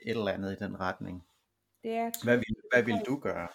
[0.01, 1.27] et eller andet i den retning?
[1.83, 3.47] Det er Hvad vil, hvad vil du gøre?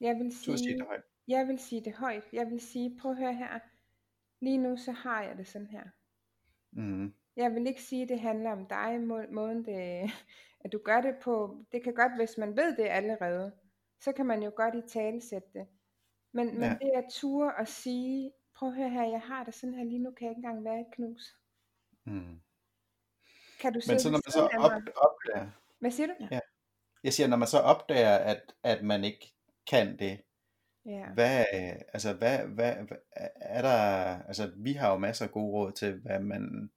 [0.00, 1.02] Jeg vil Du sige sige, det højt.
[1.28, 2.24] jeg vil sige det højt.
[2.32, 3.58] Jeg vil sige, prøv at høre her.
[4.40, 5.84] Lige nu så har jeg det sådan her.
[6.72, 10.10] Mm, Jeg vil ikke sige, at det handler om dig, må- måden det,
[10.60, 11.64] at du gør det på.
[11.72, 13.52] Det kan godt, hvis man ved det allerede,
[14.00, 15.66] så kan man jo godt i tale sætte det.
[16.32, 16.78] Men, men Ja.
[16.80, 19.98] det er ture at sige, prøv at høre her, jeg har det sådan her, lige
[20.02, 21.36] nu kan jeg ikke engang være et knus.
[22.04, 22.40] mm.
[23.60, 26.28] Kan du Men så når man så op, opdager, Hvad siger du?
[27.04, 29.34] jeg siger, når man så opdager, at, at man ikke
[29.70, 30.20] kan det,
[30.86, 31.06] Ja.
[31.14, 31.44] hvad,
[31.92, 32.96] altså, hvad, hvad, hvad,
[33.36, 33.78] er der,
[34.22, 36.70] altså, vi har jo masser af gode råd til, hvad man,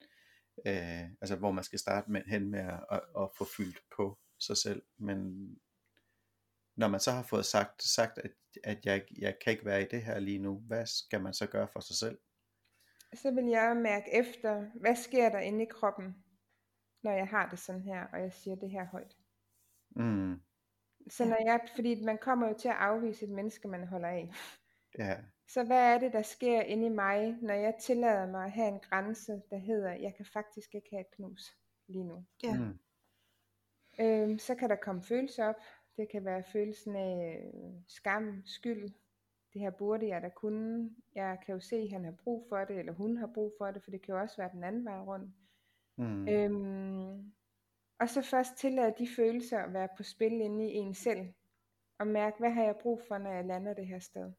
[0.65, 4.17] øh, altså, hvor man skal starte med, hen med at, at, at få fyldt på
[4.39, 5.49] sig selv, men
[6.79, 8.31] når man så har fået sagt, sagt at,
[8.63, 11.47] at jeg, jeg kan ikke være i det her lige nu, hvad skal man så
[11.47, 12.19] gøre for sig selv?
[13.13, 16.15] Så vil jeg mærke efter, hvad sker der inde i kroppen,
[17.03, 19.17] når jeg har det sådan her, og jeg siger det her højt.
[19.95, 20.41] Mm,
[21.09, 24.33] Så når jeg, fordi man kommer jo til at afvise et menneske, man holder af.
[24.97, 28.51] ja, Så hvad er det, der sker inde i mig, når jeg tillader mig at
[28.51, 32.25] have en grænse, der hedder, jeg kan faktisk ikke have et knus lige nu.
[32.43, 32.57] Ja.
[32.57, 32.79] mm,
[33.99, 35.55] Øhm, så kan der komme følelser op.
[35.99, 38.83] Det kan være følelsen af øh, skam, skyld.
[39.53, 40.95] Det her burde jeg da kunne.
[41.15, 43.71] Jeg kan jo se, at han har brug for det, eller hun har brug for
[43.71, 45.31] det, for det kan jo også være den anden vej rundt.
[45.97, 47.33] mm, Øhm,
[47.99, 51.33] og så først tillade de følelser at være på spil inde i en selv.
[51.99, 54.31] Og mærke, hvad har jeg brug for, når jeg lander det her sted.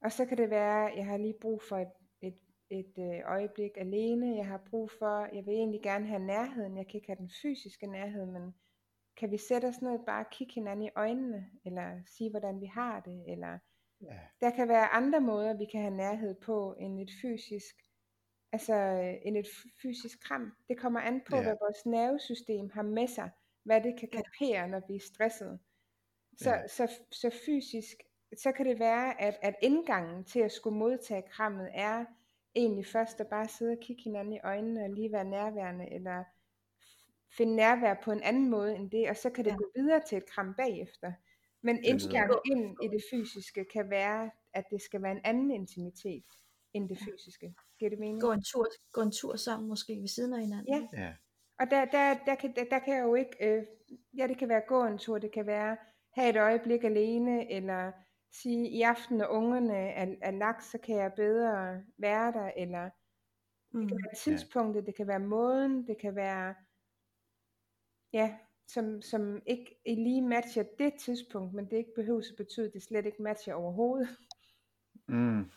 [0.00, 1.92] Og så kan det være, at jeg har lige brug for et,
[2.72, 4.36] et, øh, øjeblik alene.
[4.36, 6.76] Jeg har brug for, jeg vil egentlig gerne have nærheden.
[6.76, 8.54] Jeg kan ikke have den fysiske nærhed, men
[9.16, 12.66] kan vi sætte os ned og bare kigge hinanden i øjnene, eller sige, hvordan vi
[12.66, 13.58] har det, eller
[14.02, 17.74] ja, der kan være andre måder, vi kan have nærhed på, end et fysisk,
[18.52, 19.46] altså øh, end et
[19.82, 20.52] fysisk kram.
[20.68, 21.42] Det kommer an på, Ja.
[21.42, 23.30] hvad vores nervesystem har med sig,
[23.64, 25.58] hvad det kan kapere, når vi er stresset.
[26.38, 26.66] Så, Ja.
[26.68, 27.96] så, så fysisk,
[28.42, 32.04] så kan det være, at, at indgangen til at skulle modtage krammet er
[32.54, 36.24] egentlig først at bare sidde og kigge hinanden i øjnene og lige være nærværende, eller
[37.36, 39.56] finde nærvær på en anden måde end det, og så kan det Ja.
[39.56, 41.12] gå videre til et kram bagefter.
[41.62, 46.24] Men indgang ind i det fysiske kan være, at det skal være en anden intimitet
[46.72, 47.54] end det fysiske.
[47.78, 48.20] Giver det mening?
[48.20, 50.74] Gå en tur, gå en tur sammen måske ved siden af hinanden.
[50.92, 51.02] Ja.
[51.02, 51.12] ja,
[51.60, 53.62] Og der, der, der, kan, der, der kan jeg jo ikke, øh,
[54.18, 55.76] ja det kan være gå en tur, det kan være
[56.12, 57.92] have et øjeblik alene, eller
[58.32, 62.90] sige i aften når ungerne er, er lagt, så kan jeg bedre være der, eller
[63.74, 63.80] Mm.
[63.80, 66.54] det kan være tidspunktet, det kan være måden, det kan være,
[68.12, 72.72] ja, som, som ikke lige matcher det tidspunkt, men det ikke behøver at betyde, at
[72.72, 74.08] det slet ikke matcher overhovedet.
[75.08, 75.50] mm,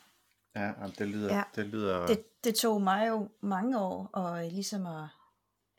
[0.55, 1.43] ja, det lyder, Ja.
[1.55, 5.07] det lyder, Det, det tog mig jo mange år at øh, ligesom at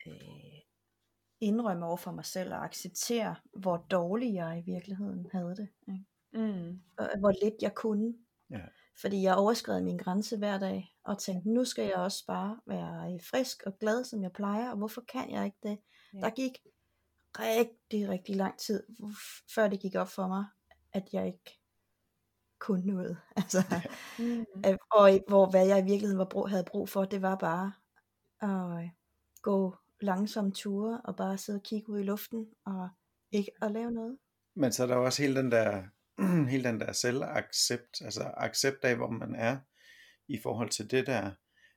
[0.07, 0.61] øh,
[1.41, 5.69] indrømme over for mig selv og acceptere, hvor dårlig jeg i virkeligheden havde det.
[5.89, 6.05] Ikke?
[6.37, 6.81] Mm.
[6.99, 8.14] Og hvor lidt jeg kunne.
[8.51, 8.61] Ja.
[9.01, 13.12] Fordi jeg overskred min grænse hver dag, og tænkte, nu skal jeg også bare være
[13.12, 15.79] øh, frisk og glad, som jeg plejer, og hvorfor kan jeg ikke det?
[16.14, 16.20] Ja.
[16.20, 16.59] Der gik
[17.38, 18.83] rigtig, rigtig lang tid,
[19.55, 20.44] før det gik op for mig,
[20.92, 21.61] at jeg ikke
[22.59, 23.18] kunne noget.
[23.37, 23.59] Altså,
[24.18, 24.46] Mm.
[24.66, 27.72] Øh, og hvor hvad jeg i virkeligheden var brug, havde brug for, det var bare
[28.42, 28.90] at øh,
[29.42, 32.88] gå langsomme ture og bare sidde og kigge ud i luften og
[33.33, 34.18] ikke at lave noget.
[34.55, 35.83] Men så er der jo også hele den der,
[36.50, 39.59] hele den der selvaccept, altså accept af, hvor man er
[40.29, 41.31] i forhold til det der.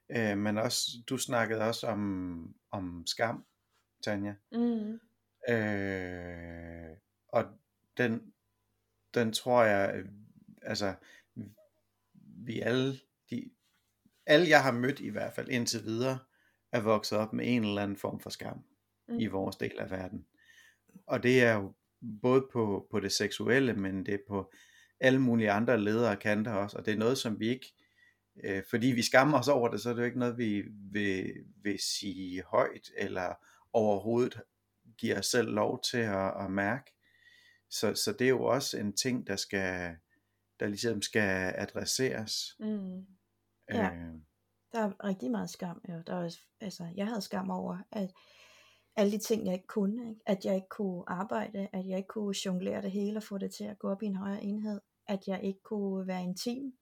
[0.09, 3.45] Øh, men også, du snakkede også om, om skam,
[4.03, 4.35] Tanja.
[4.51, 4.99] Mm.
[5.53, 6.97] Øh,
[7.27, 7.45] og
[7.97, 8.33] den,
[9.13, 10.03] den tror jeg,
[10.61, 10.95] altså,
[12.45, 12.99] vi alle,
[13.29, 13.51] de,
[14.25, 16.19] alle jeg har mødt i hvert fald indtil videre,
[16.71, 18.63] er vokset op med en eller anden form for skam
[19.07, 19.19] mm.
[19.19, 20.25] i vores del af verden.
[21.07, 21.73] Og det er jo
[22.21, 24.51] både på, på det seksuelle, men det er på
[24.99, 27.73] alle mulige andre ledere og kanter også, og det er noget, som vi ikke,
[28.43, 31.33] øh, fordi vi skammer os over det, så er det jo ikke noget, vi vil,
[31.63, 33.33] vil sige højt, eller
[33.73, 34.41] overhovedet
[34.97, 36.93] giver os selv lov til at, at mærke.
[37.69, 39.95] Så, så det er jo også en ting, der skal,
[40.59, 42.55] der ligesom skal adresseres.
[42.59, 43.05] Mm.
[43.73, 43.85] Ja.
[43.85, 44.13] Øh.
[44.71, 45.81] Der er rigtig meget skam.
[45.89, 46.01] Jo.
[46.07, 46.29] Der er,
[46.61, 48.11] altså, jeg havde skam over, at
[48.99, 50.09] alle de ting, jeg ikke kunne.
[50.09, 50.21] Ikke?
[50.25, 53.51] At jeg ikke kunne arbejde, at jeg ikke kunne jonglere det hele og få det
[53.51, 54.81] til at gå op i en højere enhed.
[55.07, 56.73] At jeg ikke kunne være intim.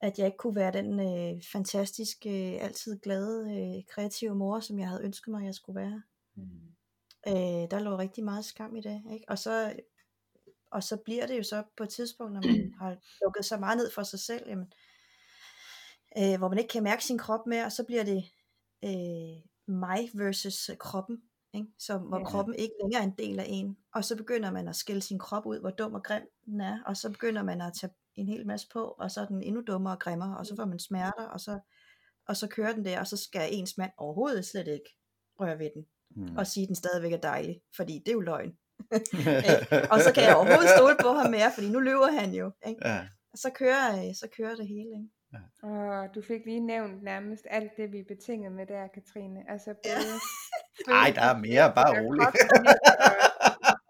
[0.00, 4.78] At jeg ikke kunne være den øh, fantastiske, øh, altid glade, øh, kreative mor, som
[4.78, 6.02] jeg havde ønsket mig, jeg skulle være.
[6.34, 6.72] Mm.
[7.28, 9.02] Øh, der lå rigtig meget skam i det.
[9.12, 9.24] Ikke?
[9.28, 9.76] Og, så,
[10.70, 13.76] og så bliver det jo så på et tidspunkt, når man har lukket så meget
[13.76, 14.72] ned for sig selv, jamen,
[16.18, 18.24] øh, hvor man ikke kan mærke sin krop mere, og så bliver det
[18.84, 21.22] øh, mig versus kroppen,
[21.54, 21.68] ikke?
[21.78, 22.24] Så, hvor ja.
[22.24, 23.76] kroppen ikke længere er en del af en.
[23.94, 26.78] Og så begynder man at skælde sin krop ud, hvor dum og grim den er,
[26.86, 29.62] og så begynder man at tage en hel masse på, og så er den endnu
[29.66, 31.58] dummere og grimmere, og så får man smerter, og så,
[32.28, 34.96] og så kører den der, og så skal ens mand overhovedet slet ikke
[35.40, 36.36] røre ved den, mm.
[36.36, 38.56] og sige, at den stadigvæk er dejlig, fordi det er jo løgn.
[39.92, 42.52] og så kan jeg overhovedet stole på ham mere, fordi nu løber han jo.
[42.66, 42.88] Ikke?
[42.88, 43.08] Ja.
[43.32, 44.90] Og så kører, så kører det hele.
[45.00, 45.10] Ikke?
[45.32, 45.68] Ja.
[45.68, 49.50] Og du fik lige nævnt nærmest alt det, vi er betinget med der, Katrine.
[49.50, 50.12] Altså både
[50.88, 50.92] ja.
[50.92, 52.26] Ej, der er mere, bare roligt.
[52.26, 52.64] Og,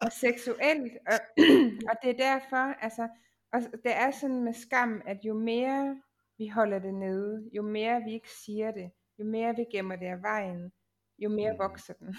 [0.07, 0.93] og seksuelt.
[1.07, 1.19] Og,
[1.91, 3.09] og det er derfor, altså,
[3.53, 6.01] og det er sådan med skam, at jo mere
[6.39, 10.07] vi holder det nede, jo mere vi ikke siger det, jo mere vi gemmer det
[10.07, 10.73] af vejen,
[11.19, 11.59] jo mere mm.
[11.59, 12.17] vokser den.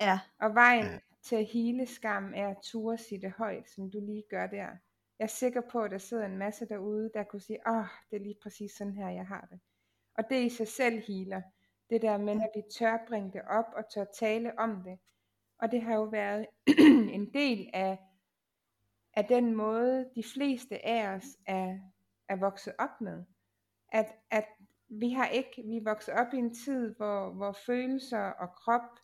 [0.00, 0.20] Ja.
[0.40, 0.98] Og vejen ja.
[1.22, 4.68] til at hele skam er at ture sige det højt, som du lige gør der.
[5.18, 7.86] Jeg er sikker på, at der sidder en masse derude, der kunne sige, åh, oh,
[8.10, 9.60] det er lige præcis sådan her, jeg har det.
[10.14, 11.42] Og det i sig selv healer.
[11.90, 14.98] Det der med, at vi tør bringe det op og tør tale om det.
[15.58, 16.46] Og det har jo været
[17.18, 17.98] en del af,
[19.14, 21.78] af den måde, de fleste af os er,
[22.28, 23.24] er vokset op med.
[23.92, 24.46] At, at
[24.88, 28.98] vi har ikke, vi er vokset op i en tid, hvor, hvor følelser og krop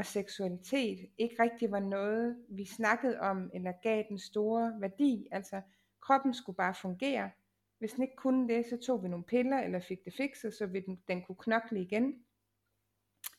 [0.00, 5.28] og seksualitet ikke rigtig var noget, vi snakkede om, eller gav den store værdi.
[5.30, 5.60] Altså,
[6.00, 7.30] kroppen skulle bare fungere.
[7.78, 10.66] Hvis den ikke kunne det, så tog vi nogle piller, eller fik det fikset, så
[10.66, 12.14] den, den kunne knokle igen.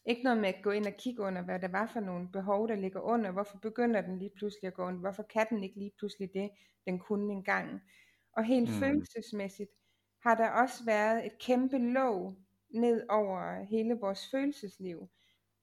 [0.06, 2.68] Ikke noget med at gå ind og kigge under, hvad der var for nogle behov,
[2.68, 3.32] der ligger under.
[3.32, 5.00] Hvorfor begynder den lige pludselig at gå under?
[5.00, 6.50] Hvorfor kan den ikke lige pludselig det,
[6.86, 7.82] den kunne engang?
[8.34, 8.76] Og helt mm.
[8.76, 9.72] følelsesmæssigt
[10.24, 12.36] har der også været et kæmpe låg
[12.70, 15.10] ned over hele vores følelsesliv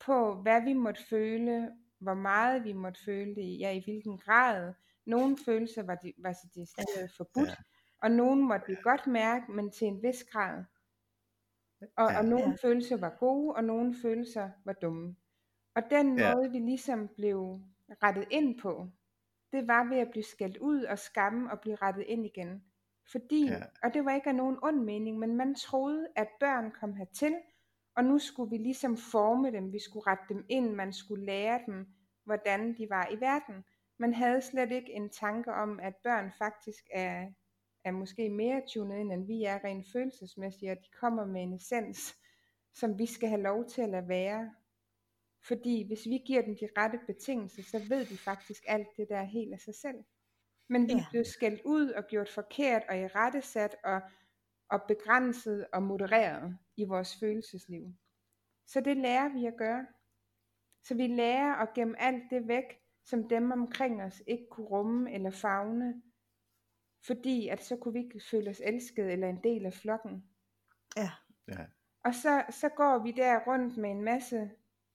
[0.01, 4.75] på, hvad vi måtte føle, hvor meget vi måtte føle det, ja i hvilken grad.
[5.07, 7.55] Nogle følelser var, de, var decideret forbudt, ja.
[8.03, 10.65] og nogle måtte vi godt mærke, men til en vis grad.
[11.97, 12.19] Og, ja.
[12.19, 12.69] og nogle ja.
[12.69, 15.17] følelser var gode, og nogle følelser var dumme.
[15.75, 16.35] Og den ja.
[16.35, 17.61] måde, vi ligesom blev
[18.03, 18.89] rettet ind på,
[19.53, 22.65] det var ved at blive skældt ud og skamme og blive rettet ind igen.
[23.13, 23.63] Fordi, ja.
[23.83, 27.35] og det var ikke af nogen ond mening, men man troede, at børn kom hertil,
[27.99, 31.61] og nu skulle vi ligesom forme dem, vi skulle rette dem ind, man skulle lære
[31.67, 31.87] dem,
[32.25, 33.65] hvordan de var i verden.
[33.99, 37.27] Man havde slet ikke en tanke om, at børn faktisk er,
[37.85, 41.55] er måske mere tunet ind, end vi er rent følelsesmæssigt, og de kommer med en
[41.55, 42.17] essens,
[42.75, 44.55] som vi skal have lov til at lade være.
[45.49, 49.23] Fordi hvis vi giver dem de rette betingelser, så ved de faktisk alt det der
[49.23, 50.05] helt af sig selv.
[50.69, 51.07] Men vi ja.
[51.11, 54.01] blev skældt ud og gjort forkert og i rettesat og
[54.71, 57.95] og begrænset og modereret i vores følelsesliv.
[58.67, 59.87] Så det lærer vi at gøre.
[60.85, 65.13] Så vi lærer at gemme alt det væk, som dem omkring os ikke kunne rumme
[65.13, 66.03] eller fagne,
[67.07, 70.25] fordi at så kunne vi ikke føle os elsket eller en del af flokken.
[70.97, 71.11] Ja.
[71.49, 71.67] ja.
[72.05, 74.51] Og så, så går vi der rundt med en masse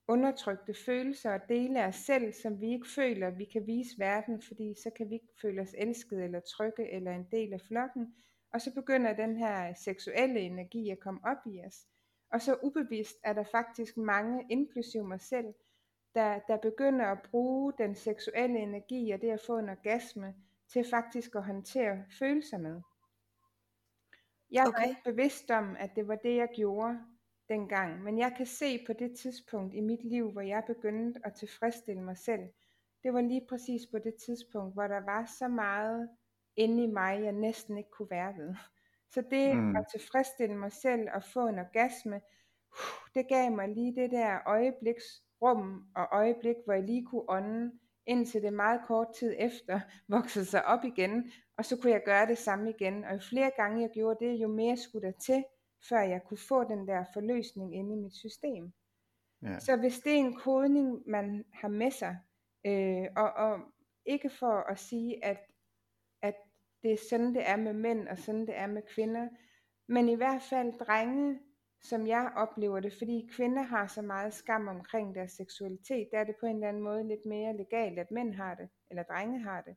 [0.08, 4.42] undertrykte følelser og dele af os selv, som vi ikke føler, vi kan vise verden,
[4.42, 8.14] fordi så kan vi ikke føle os elsket eller trygge eller en del af flokken,
[8.54, 11.86] og så begynder den her seksuelle energi at komme op i os.
[12.30, 15.54] Og så ubevidst er der faktisk mange, inklusive mig selv,
[16.14, 20.34] der, der begynder at bruge den seksuelle energi og det at få en orgasme
[20.68, 22.80] til faktisk at håndtere følelser med.
[24.50, 24.78] Jeg okay.
[24.78, 27.00] var ikke bevidst om, at det var det, jeg gjorde
[27.48, 31.34] dengang, men jeg kan se på det tidspunkt i mit liv, hvor jeg begyndte at
[31.34, 32.48] tilfredsstille mig selv.
[33.02, 36.08] Det var lige præcis på det tidspunkt, hvor der var så meget
[36.56, 38.54] inde i mig, jeg næsten ikke kunne være ved.
[39.10, 39.76] Så det mm.
[39.76, 42.20] at tilfredsstille mig selv og få en orgasme,
[43.14, 47.72] det gav mig lige det der øjebliksrum og øjeblik, hvor jeg lige kunne ånde,
[48.06, 52.26] indtil det meget kort tid efter voksede sig op igen, og så kunne jeg gøre
[52.26, 53.04] det samme igen.
[53.04, 55.44] Og jo flere gange jeg gjorde det, jo mere skulle der til,
[55.88, 58.72] før jeg kunne få den der forløsning inde i mit system.
[59.42, 59.58] Ja.
[59.58, 62.18] Så hvis det er en kodning, man har med sig,
[62.66, 63.60] øh, og, og
[64.06, 65.53] ikke for at sige, at, at
[66.84, 69.28] det er sådan, det er med mænd, og sådan det er med kvinder,
[69.88, 71.38] men i hvert fald drenge,
[71.82, 76.24] som jeg oplever det, fordi kvinder har så meget skam omkring deres seksualitet, der er
[76.24, 79.40] det på en eller anden måde lidt mere legalt, at mænd har det, eller drenge
[79.40, 79.76] har det.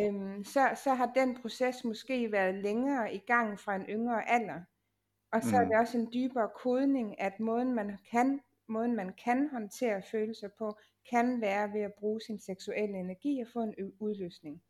[0.00, 4.60] Øhm, så, så har den proces måske været længere i gang fra en yngre alder.
[5.32, 5.54] Og så mm.
[5.54, 10.48] er det også en dybere kodning, at måden man kan, måden man kan håndtere følelser
[10.58, 10.78] på,
[11.10, 14.62] kan være ved at bruge sin seksuelle energi og få en udløsning.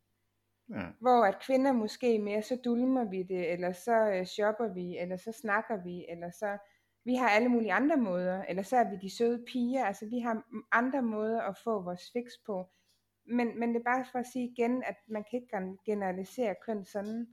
[0.73, 0.87] Ja.
[0.99, 5.17] Hvor at kvinder måske mere, så dulmer vi det, eller så øh, shopper vi, eller
[5.17, 6.57] så snakker vi, eller så,
[7.05, 10.19] vi har alle mulige andre måder, eller så er vi de søde piger, altså vi
[10.19, 12.69] har andre måder at få vores fix på.
[13.25, 16.85] Men, men det er bare for at sige igen, at man kan ikke generalisere køn
[16.85, 17.27] sådan,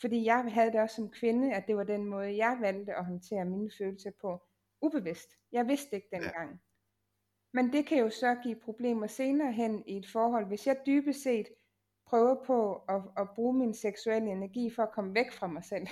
[0.00, 3.04] fordi jeg havde det også som kvinde, at det var den måde, jeg valgte at
[3.04, 4.42] håndtere mine følelser på,
[4.82, 5.30] ubevidst.
[5.52, 6.50] Jeg vidste ikke dengang.
[6.50, 6.56] Ja.
[7.52, 11.22] Men det kan jo så give problemer senere hen i et forhold, hvis jeg dybest
[11.22, 11.46] set
[12.06, 15.86] prøver på at, at bruge min seksuelle energi for at komme væk fra mig selv.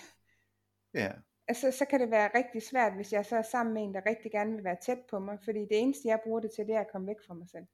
[0.95, 1.12] Ja.
[1.49, 4.01] Altså, så kan det være rigtig svært, hvis jeg så er sammen med en, der
[4.07, 6.75] rigtig gerne vil være tæt på mig, fordi det eneste, jeg bruger det til, det
[6.75, 7.65] er at komme væk fra mig selv.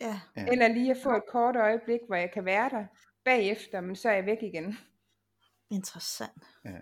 [0.00, 0.20] Ja.
[0.36, 2.86] Eller lige at få et kort øjeblik, hvor jeg kan være der
[3.24, 4.76] bagefter, men så er jeg væk igen.
[5.70, 6.42] Interessant.
[6.64, 6.78] Ja.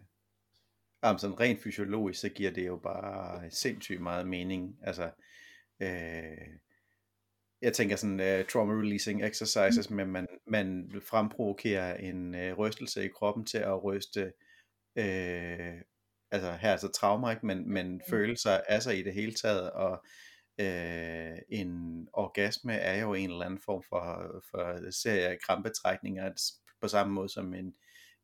[1.05, 4.79] Jamen, sådan rent fysiologisk, så giver det jo bare sindssygt meget mening.
[4.83, 5.11] Altså,
[5.81, 6.49] øh,
[7.63, 9.97] jeg tænker sådan uh, trauma releasing exercises, mm.
[9.97, 14.33] men man, man fremprovokerer en uh, rystelse i kroppen til at ryste,
[14.97, 15.81] uh,
[16.31, 17.47] altså her altså traumer, ikke?
[17.47, 18.01] men, men mm.
[18.11, 20.05] følelser af sig i det hele taget, og
[20.63, 26.89] uh, en orgasme er jo en eller anden form for, for serie af krampetrækninger, på
[26.89, 27.75] samme måde som en,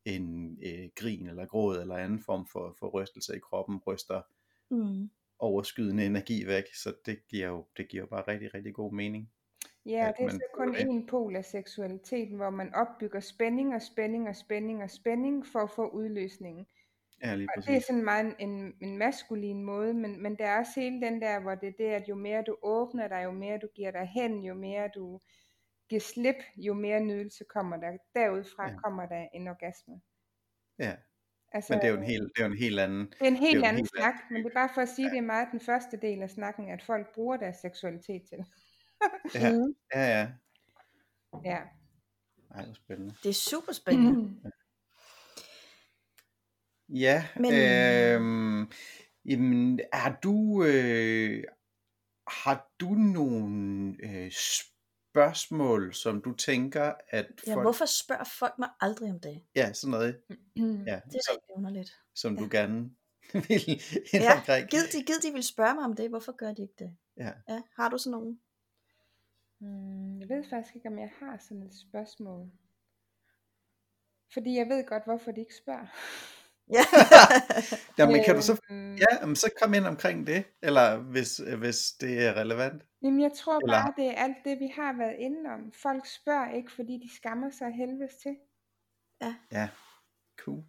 [0.05, 4.23] en uh, grin eller gråd eller anden form for, for rystelse i kroppen ryster
[4.71, 8.93] mm overskydende energi væk, så det giver jo, det giver jo bare rigtig, rigtig god
[8.93, 9.31] mening.
[9.87, 14.29] Ja, det er så kun en pol af seksualiteten, hvor man opbygger spænding og spænding
[14.29, 16.67] og spænding og spænding for at få udløsningen.
[17.23, 17.69] Ja, lige præcis.
[17.69, 21.01] Og det er sådan meget en, en maskulin måde, men, men der er også hele
[21.01, 23.69] den der, hvor det er det, at jo mere du åbner dig, jo mere du
[23.75, 25.21] giver dig hen, jo mere du
[25.89, 27.97] giver slip, jo mere nydelse kommer der.
[28.15, 28.77] Derudfra ja.
[28.77, 30.01] kommer der en orgasme.
[30.79, 30.97] Ja,
[31.57, 33.07] Altså, men det er jo en helt, det er jo en helt anden...
[33.07, 34.25] Det er en helt anden helt snak, anden.
[34.31, 35.11] men det er bare for at sige, ja.
[35.11, 38.39] det er meget den første del af snakken, at folk bruger deres seksualitet til.
[39.35, 39.75] ja, mm.
[39.95, 40.29] ja, ja.
[41.45, 41.59] Ja.
[42.55, 43.15] Ej, det er spændende.
[43.23, 44.41] Det er super spændende.
[47.05, 47.55] ja, men...
[47.55, 48.67] øh,
[49.25, 51.45] jamen, har du, øh,
[52.29, 54.31] har du nogle øh,
[55.17, 57.47] spørgsmål, som du tænker, at folk...
[57.47, 59.43] Ja, hvorfor spørger folk mig aldrig om det?
[59.55, 60.21] Ja, sådan noget.
[60.91, 61.91] ja, det er rigtig underligt.
[62.15, 62.41] Som ja.
[62.41, 62.91] du gerne
[63.49, 64.69] vil ja, omkring.
[64.69, 66.97] Gid de, gid de vil spørge mig om det, hvorfor gør de ikke det?
[67.17, 67.33] Ja.
[67.49, 68.41] ja har du sådan nogen?
[69.59, 72.51] Hmm, jeg ved faktisk ikke, om jeg har sådan et spørgsmål.
[74.33, 75.87] Fordi jeg ved godt, hvorfor de ikke spørger.
[76.71, 76.85] Ja.
[77.99, 78.95] Jamen, kan du så, øhm.
[78.95, 82.83] ja, men så kom ind omkring det, eller hvis, hvis det er relevant.
[83.03, 83.75] Jamen, jeg tror eller...
[83.75, 85.73] bare, det er alt det, vi har været inde om.
[85.73, 88.37] Folk spørger ikke, fordi de skammer sig helvedes til.
[89.23, 89.35] Ja.
[89.53, 89.69] Ja,
[90.39, 90.65] cool.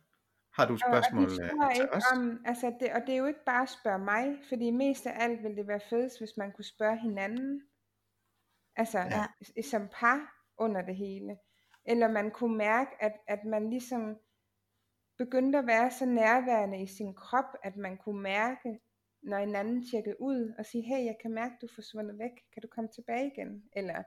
[0.54, 2.04] Har du spørgsmål og, og øh, til ikke os?
[2.12, 5.24] Om, altså det, og det er jo ikke bare at spørge mig, fordi mest af
[5.24, 7.62] alt vil det være fedest, hvis man kunne spørge hinanden.
[8.76, 9.62] Altså ja.
[9.62, 10.20] som par
[10.58, 11.38] under det hele.
[11.86, 14.18] Eller man kunne mærke, at, at man ligesom
[15.18, 18.80] begyndte at være så nærværende i sin krop, at man kunne mærke,
[19.22, 22.32] når en anden tjekkede ud, og sige, hey, jeg kan mærke, du er forsvundet væk,
[22.54, 23.64] kan du komme tilbage igen?
[23.74, 24.04] Eller,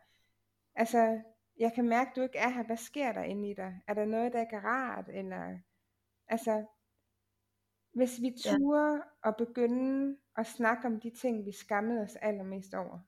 [0.74, 1.20] altså,
[1.56, 3.80] jeg kan mærke, du ikke er her, hvad sker der inde i dig?
[3.88, 5.08] Er der noget, der ikke er rart?
[5.12, 5.58] Eller,
[6.28, 6.66] altså,
[7.94, 9.00] hvis vi turer ja.
[9.22, 12.98] og begynde at snakke om de ting, vi skammede os allermest over.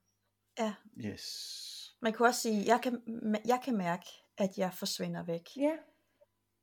[0.59, 0.73] Ja.
[0.97, 1.97] Yes.
[2.01, 3.01] Man kan også sige, jeg kan,
[3.45, 4.05] jeg kan mærke,
[4.37, 5.47] at jeg forsvinder væk.
[5.57, 5.77] Ja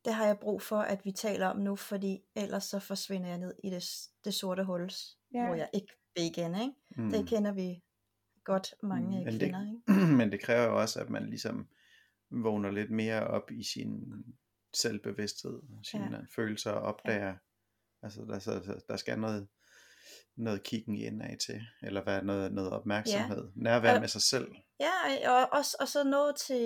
[0.05, 3.39] det har jeg brug for, at vi taler om nu, fordi ellers så forsvinder jeg
[3.39, 3.85] ned i det,
[4.25, 4.91] det sorte hul,
[5.35, 5.47] ja.
[5.47, 6.55] hvor jeg ikke vil igen.
[6.55, 6.75] Ikke?
[6.97, 7.11] Mm.
[7.11, 7.83] Det kender vi
[8.45, 9.59] godt mange mm, men kvinder.
[9.59, 10.07] Det, ikke?
[10.19, 11.69] men det kræver jo også, at man ligesom
[12.31, 14.25] vågner lidt mere op i sin
[14.75, 16.23] selvbevidsthed, sine ja.
[16.37, 17.35] følelser og opdager, ja.
[18.03, 19.49] altså der, der skal noget
[20.43, 23.63] noget kiggen indad til, eller være noget, noget opmærksomhed, ja.
[23.63, 24.49] nærvær og, med sig selv.
[24.81, 26.57] Ja, og, og, og så noget til,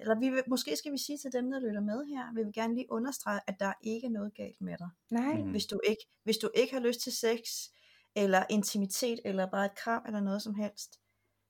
[0.00, 2.52] eller vi vil, måske skal vi sige til dem, der lytter med her, vi vil
[2.52, 4.88] gerne lige understrege, at der er ikke noget galt med dig.
[5.10, 5.34] Nej.
[5.34, 5.50] Mm.
[5.50, 7.40] Hvis, du ikke, hvis du ikke har lyst til sex,
[8.16, 11.00] eller intimitet, eller bare et kram, eller noget som helst,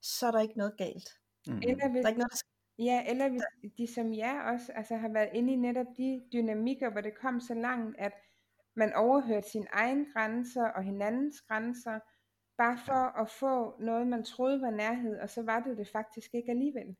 [0.02, 1.08] så er der ikke noget galt.
[1.46, 1.58] Mm.
[1.62, 2.38] Eller hvis, der er ikke noget, der.
[2.78, 6.90] Ja, eller hvis de som jer også altså, har været inde i netop de dynamikker,
[6.90, 8.12] hvor det kom så langt, at
[8.76, 12.00] man overhørte sine egne grænser og hinandens grænser,
[12.56, 16.34] bare for at få noget, man troede var nærhed, og så var det det faktisk
[16.34, 16.96] ikke alligevel.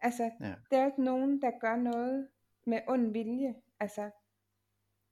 [0.00, 0.54] Altså, Ja.
[0.70, 2.28] der er jo ikke nogen, der gør noget
[2.66, 3.54] med ond vilje.
[3.80, 4.10] Altså,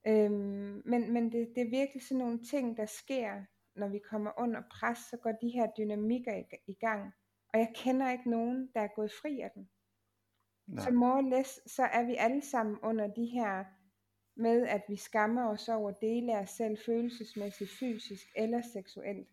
[0.07, 3.45] øhm, men men det, det er virkelig sådan nogle ting, der sker,
[3.77, 7.13] når vi kommer under pres, så går de her dynamikker i, i gang.
[7.53, 9.69] Og jeg kender ikke nogen, der er gået fri af dem.
[10.67, 10.85] Nej.
[10.85, 13.65] Så more or less, så er vi alle sammen under de her
[14.37, 19.29] med, at vi skammer os over dele af os selv følelsesmæssigt, fysisk eller seksuelt.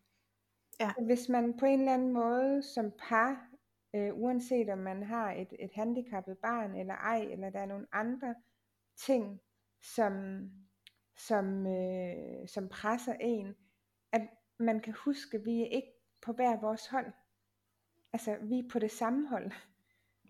[0.80, 0.92] Ja.
[0.98, 3.50] Så hvis man på en eller anden måde som par,
[3.96, 7.88] øh, uanset om man har et, et handicappet barn eller ej, eller der er nogle
[7.92, 8.36] andre
[8.96, 9.42] ting,
[9.82, 10.42] som,
[11.18, 13.56] som, øh, som presser en,
[14.12, 14.22] at
[14.60, 17.12] man kan huske, at vi er ikke på hver vores hold.
[18.14, 19.52] Altså, vi er på det samme hold.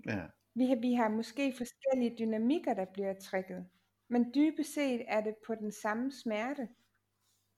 [0.06, 0.26] Ja.
[0.56, 3.66] Vi har, vi har måske forskellige dynamikker, der bliver trigget.
[4.10, 6.68] Men dybest set er det på den samme smerte,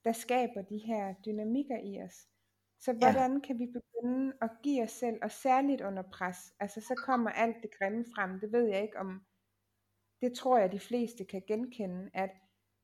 [0.03, 2.27] der skaber de her dynamikker i os.
[2.79, 7.03] Så hvordan kan vi begynde at give os selv, og særligt under pres, altså så
[7.05, 9.21] kommer alt det grimme frem, det ved jeg ikke om,
[10.21, 12.29] det tror jeg de fleste kan genkende, at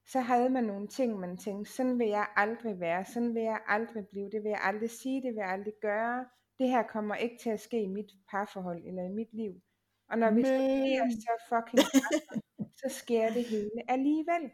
[0.07, 3.61] så havde man nogle ting, man tænkte, sådan vil jeg aldrig være, sådan vil jeg
[3.68, 6.26] aldrig blive, det vil jeg aldrig sige, det vil jeg aldrig gøre,
[6.59, 9.61] det her kommer ikke til at ske i mit parforhold eller i mit liv.
[10.09, 11.80] Og når vi så bliver Men- så fucking
[12.78, 14.51] så sker det hele alligevel.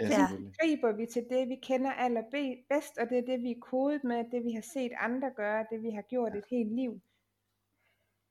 [0.00, 0.26] Ja, Ja.
[0.60, 4.30] Griber vi til det, vi kender allerbedst, og det er det, vi er kodet med,
[4.30, 7.00] det vi har set andre gøre, det vi har gjort et helt liv.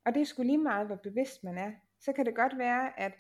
[0.05, 1.72] Og det er sgu lige meget, hvor bevidst man er.
[1.99, 3.14] Så kan det godt være, at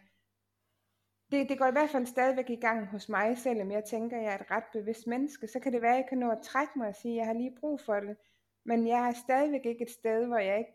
[1.31, 4.23] det, det går i hvert fald stadigvæk i gang hos mig, selvom jeg tænker, at
[4.23, 5.47] jeg er et ret bevidst menneske.
[5.47, 7.25] Så kan det være, at jeg kan nå at trække mig og sige, at jeg
[7.25, 8.17] har lige brug for det.
[8.65, 10.73] Men jeg er stadigvæk ikke et sted, hvor jeg, ikke,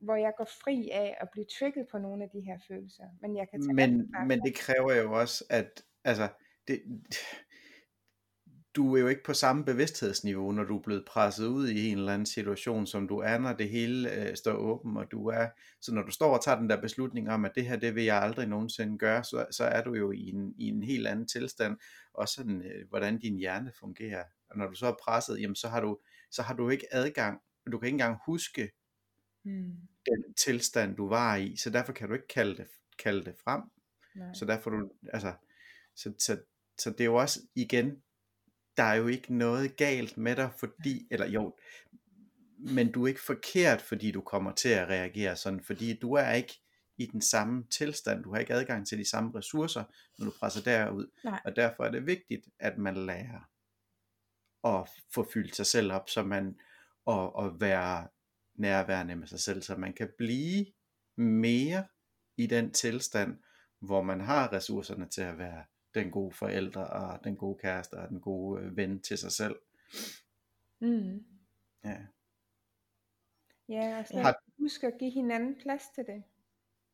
[0.00, 3.04] hvor jeg går fri af at blive trigget på nogle af de her følelser.
[3.20, 6.28] Men jeg kan tage Men, men det kræver jo også, at altså,
[6.68, 6.82] det,
[8.74, 11.98] du er jo ikke på samme bevidsthedsniveau, når du er blevet presset ud i en
[11.98, 15.46] eller anden situation, som du er, når det hele øh, står åben, og du er,
[15.80, 18.04] så når du står og tager den der beslutning om, at det her, det vil
[18.04, 21.26] jeg aldrig nogensinde gøre, så, så er du jo i en, i en helt anden
[21.26, 21.76] tilstand,
[22.14, 24.24] og sådan, øh, hvordan din hjerne fungerer.
[24.50, 25.98] Og når du så er presset, jamen så har du,
[26.30, 27.40] så har du ikke adgang,
[27.72, 28.70] du kan ikke engang huske
[29.44, 29.76] Mm,
[30.06, 32.66] den tilstand, du var i, så derfor kan du ikke kalde det,
[32.98, 33.62] kalde det frem.
[34.14, 34.34] nej.
[34.34, 35.32] Så derfor du, altså,
[35.96, 36.40] så, så,
[36.78, 38.02] så det er jo også igen,
[38.76, 41.56] der er jo ikke noget galt med dig, fordi, eller jo,
[42.58, 46.32] men du er ikke forkert, fordi du kommer til at reagere sådan, fordi du er
[46.32, 46.60] ikke
[46.98, 49.84] i den samme tilstand, du har ikke adgang til de samme ressourcer,
[50.18, 51.40] når du presser derud, Nej.
[51.44, 53.50] og derfor er det vigtigt, at man lærer
[54.64, 56.58] at få fyldt sig selv op, så man,
[57.04, 58.08] og, og være
[58.60, 60.66] nærværende med sig selv, så man kan blive
[61.16, 61.86] mere
[62.36, 63.38] i den tilstand,
[63.78, 68.08] hvor man har ressourcerne til at være den gode forældre, og den gode kæreste, og
[68.08, 69.56] den gode øh, ven til sig selv.
[70.80, 71.24] Mm.
[71.84, 71.96] Ja.
[73.68, 76.22] Ja, og så Har- husk at give hinanden plads til det.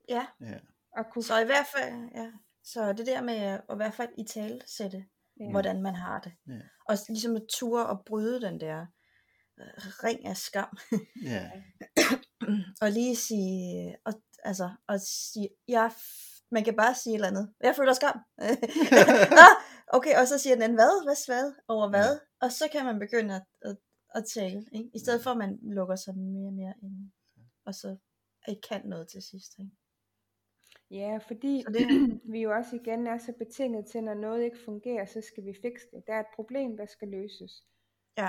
[0.08, 0.58] Ja, Ja.
[0.96, 2.32] Og kunne så i hvert fald, ja.
[2.62, 5.06] Så det der med at i hvert fald i tale sætte,
[5.40, 5.50] ja.
[5.50, 6.32] hvordan man har det.
[6.48, 6.60] Ja.
[6.88, 8.86] Og ligesom at ture og bryde den der
[10.04, 10.76] ring af skam.
[11.22, 11.50] Ja.
[12.82, 14.12] og lige sige, og,
[14.44, 15.92] altså, og sige, jeg,
[16.50, 17.54] man kan bare sige et eller andet.
[17.60, 18.18] Jeg føler skam.
[19.44, 19.54] ah,
[19.86, 22.12] okay, og så siger den anden, hvad, hvad, hvad, over hvad?
[22.14, 22.46] Ja.
[22.46, 23.76] Og så kan man begynde at, at,
[24.14, 24.90] at tale, ikke?
[24.94, 27.10] i stedet for at man lukker sig mere og mere ind,
[27.66, 27.96] og så
[28.48, 29.58] ikke kan noget til sidst.
[29.58, 29.70] Ikke?
[30.90, 34.58] Ja, fordi Så det- vi jo også igen er så betinget til, når noget ikke
[34.64, 36.02] fungerer, så skal vi fikse det.
[36.06, 37.52] Der er et problem, der skal løses.
[38.18, 38.28] Ja.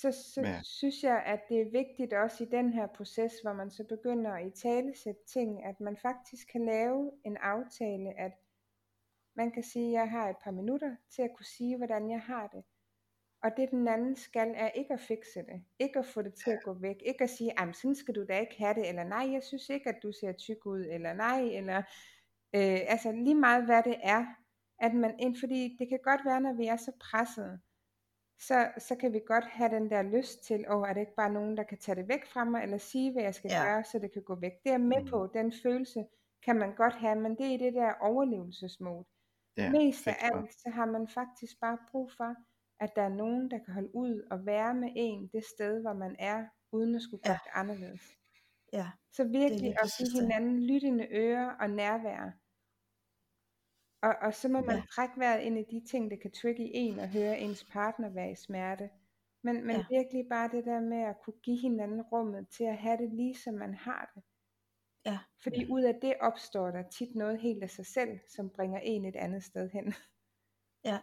[0.00, 0.60] Så, så Ja.
[0.62, 4.30] synes jeg, at det er vigtigt også i den her proces, hvor man så begynder
[4.32, 8.32] at i tale sætte ting, at man faktisk kan lave en aftale, at
[9.36, 12.20] man kan sige, at jeg har et par minutter til at kunne sige, hvordan jeg
[12.20, 12.64] har det.
[13.42, 15.64] Og det den anden skal, er ikke at fikse det.
[15.78, 16.96] Ikke at få det til at gå væk.
[17.06, 18.88] Ikke at sige, "Ej, men sådan skal du da ikke have det.
[18.88, 20.80] Eller nej, jeg synes ikke, at du ser tyk ud.
[20.90, 21.76] Eller nej, eller
[22.54, 24.26] øh, altså lige meget hvad det er.
[24.78, 27.60] At man, fordi det kan godt være, når vi er så presset,
[28.38, 31.32] så, så kan vi godt have den der lyst til, åh, er det ikke bare
[31.32, 33.64] nogen, der kan tage det væk fra mig, eller sige, hvad jeg skal Ja.
[33.64, 34.52] gøre, så det kan gå væk.
[34.64, 35.08] Det er med Mm.
[35.08, 36.06] på, den følelse
[36.44, 39.04] kan man godt have, men det er i det der overlevelsesmode.
[39.56, 39.70] ja.
[39.70, 42.34] Mest af alt, så har man faktisk bare brug for,
[42.80, 45.92] at der er nogen, der kan holde ud og være med en det sted, hvor
[45.92, 47.38] man er, uden at skulle gøre Ja.
[47.44, 48.02] det anderledes.
[48.72, 50.20] Ja, Så virkelig lige at give det.
[50.22, 52.30] hinanden lyttende ører og nærvær.
[54.02, 54.82] Og, og så må man Ja.
[54.94, 58.08] trække vejret ind i de ting, der kan trigge i en og høre ens partner
[58.08, 58.90] være i smerte.
[59.42, 59.84] Men, men Ja.
[59.90, 63.34] virkelig bare det der med at kunne give hinanden rummet til at have det lige
[63.38, 64.22] som man har det.
[65.06, 65.18] Ja.
[65.42, 69.04] Fordi ud af det opstår der tit noget helt af sig selv, som bringer en
[69.04, 69.94] et andet sted hen.
[70.90, 70.98] ja.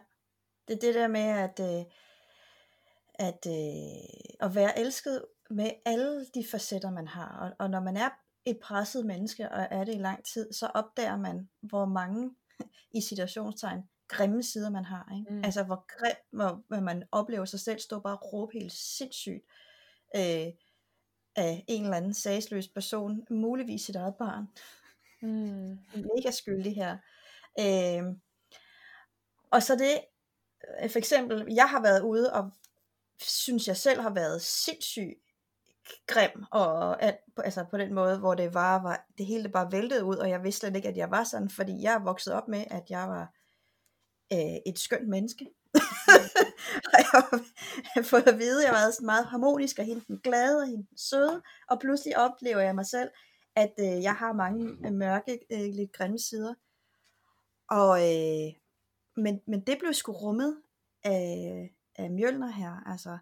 [0.68, 1.84] Det er det der med, at, øh,
[3.14, 7.38] at, øh, at være elsket med alle de facetter, man har.
[7.40, 8.08] Og, og når man er
[8.44, 12.34] et presset menneske, og er det i lang tid, så opdager man, hvor mange
[12.92, 15.12] i situationstegn grimme sider man har.
[15.18, 15.34] Ikke?
[15.34, 15.44] Mm.
[15.44, 19.44] Altså hvor grim, hvor, hvor man oplever sig selv stå bare og råbe helt sindssygt
[20.16, 20.46] øh,
[21.36, 24.48] af en eller anden sagsløs person, muligvis sit eget barn.
[25.22, 25.78] Mm.
[26.14, 26.98] Mega skyldig her.
[27.60, 28.16] Øh,
[29.50, 30.00] og så det,
[30.82, 32.50] øh, for eksempel, jeg har været ude og
[33.20, 35.23] synes jeg selv har været sindssygt
[36.06, 40.04] grim, og at, altså på den måde, hvor det var, var det hele bare væltede
[40.04, 42.64] ud, og jeg vidste slet ikke, at jeg var sådan, fordi jeg voksede op med,
[42.70, 43.32] at jeg var
[44.32, 45.46] øh, et skønt menneske.
[46.86, 50.04] og jeg har fået at vide, at jeg har været sådan meget harmonisk, og hende
[50.08, 53.10] den glade, og hende den søde, og pludselig oplever jeg mig selv,
[53.56, 56.54] at øh, jeg har mange øh, mørke, øh, lidt grimme sider.
[57.70, 58.52] Og, øh,
[59.16, 60.56] men, men det blev sgu rummet
[61.04, 63.18] af, af Mjølner her, altså.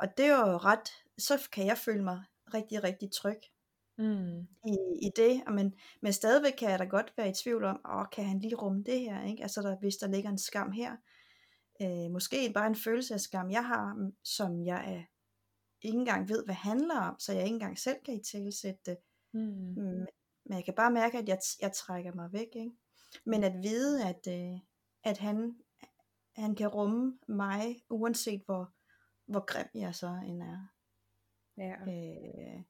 [0.00, 2.24] Og det er jo ret, så kan jeg føle mig
[2.54, 3.40] rigtig, rigtig tryg
[3.98, 4.40] mm.
[4.66, 5.42] i, i det.
[5.54, 8.54] Men, men stadigvæk kan jeg da godt være i tvivl om, åh, kan han lige
[8.54, 9.24] rumme det her?
[9.24, 9.42] Ikke?
[9.42, 10.96] Altså der, hvis der ligger en skam her.
[11.82, 15.02] Øh, måske bare en følelse af skam, jeg har, som jeg er,
[15.82, 18.96] ikke engang ved, hvad handler om, så jeg ikke engang selv kan i tilsætte det.
[19.32, 19.40] Mm.
[19.76, 20.06] mm.
[20.44, 22.48] Men jeg kan bare mærke, at jeg, jeg trækker mig væk.
[22.54, 22.76] Ikke?
[23.26, 24.58] Men at vide, at, øh,
[25.04, 25.54] at han,
[26.36, 28.72] han kan rumme mig, uanset hvor,
[29.30, 30.68] hvor grim jeg så end er.
[31.58, 31.72] Ja.
[31.72, 32.62] Øh,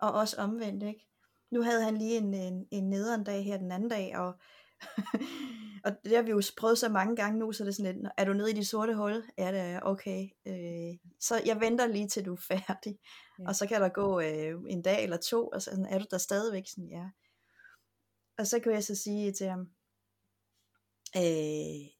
[0.00, 1.08] og også omvendt, ikke?
[1.50, 4.40] Nu havde han lige en, en, en nederen dag her den anden dag, og,
[5.84, 8.06] og det har vi jo prøvet så mange gange nu, så det er sådan lidt,
[8.16, 9.24] er du nede i de sorte hul?
[9.38, 10.28] Ja, det er okay.
[10.46, 12.98] Øh, så jeg venter lige til du er færdig.
[13.38, 13.48] Ja.
[13.48, 16.04] Og så kan der gå øh, en dag eller to, og så sådan, er du
[16.10, 16.64] der stadigvæk?
[16.68, 17.08] Sådan, ja.
[18.38, 19.60] Og så kunne jeg så sige til ham,
[21.16, 21.98] øh,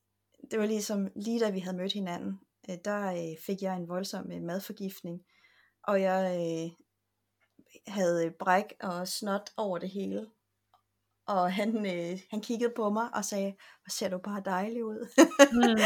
[0.51, 2.41] det var ligesom lige da vi havde mødt hinanden,
[2.71, 5.21] øh, der øh, fik jeg en voldsom øh, madforgiftning,
[5.83, 6.71] og jeg øh,
[7.87, 10.27] havde bræk og snot over det hele.
[11.27, 15.09] Og han, øh, han kiggede på mig og sagde, hvor ser du bare dejlig ud.
[15.53, 15.79] Mm.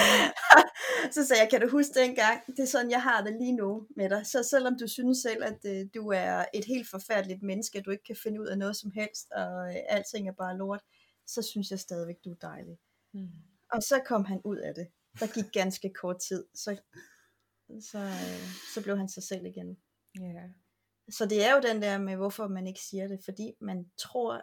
[1.14, 3.86] så sagde jeg, kan du huske dengang, det er sådan, jeg har det lige nu
[3.96, 4.26] med dig.
[4.26, 7.90] Så selvom du synes selv, at øh, du er et helt forfærdeligt menneske, at du
[7.90, 10.82] ikke kan finde ud af noget som helst, og øh, alting er bare lort,
[11.26, 12.78] så synes jeg stadigvæk, du er dejlig.
[13.14, 13.28] Mm.
[13.72, 14.86] Og så kom han ud af det.
[15.20, 16.80] Der gik ganske kort tid, så,
[17.90, 19.76] så, øh, så blev han sig selv igen.
[20.20, 20.50] Yeah.
[21.10, 24.42] Så det er jo den der med, hvorfor man ikke siger det, fordi man tror,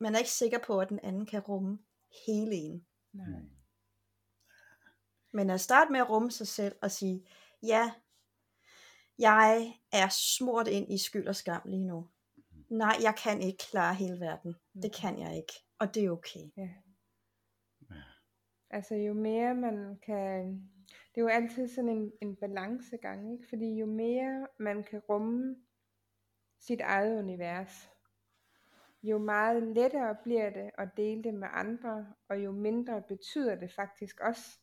[0.00, 1.78] man er ikke sikker på, at den anden kan rumme
[2.26, 2.86] hele en.
[3.12, 3.40] Nej.
[5.32, 7.26] Men at starte med at rumme sig selv og sige,
[7.62, 7.92] ja,
[9.18, 12.08] jeg er smurt ind i skyld og skam lige nu.
[12.68, 14.54] Nej, jeg kan ikke klare hele verden.
[14.82, 15.52] Det kan jeg ikke.
[15.78, 16.50] Og det er okay.
[16.56, 16.68] Ja.
[18.70, 20.46] Altså jo mere man kan,
[20.88, 23.48] det er jo altid sådan en, en balancegang, ikke?
[23.48, 25.56] fordi jo mere man kan rumme
[26.58, 27.90] sit eget univers,
[29.02, 33.72] jo meget lettere bliver det at dele det med andre, og jo mindre betyder det
[33.72, 34.58] faktisk også,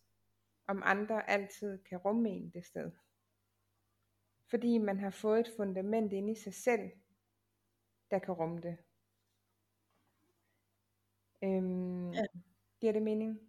[0.68, 2.92] om andre altid kan rumme en det sted.
[4.50, 6.92] Fordi man har fået et fundament inde i sig selv,
[8.12, 8.78] der kan rumme det.
[11.44, 12.26] Øhm, ja.
[12.80, 13.47] Giver det mening?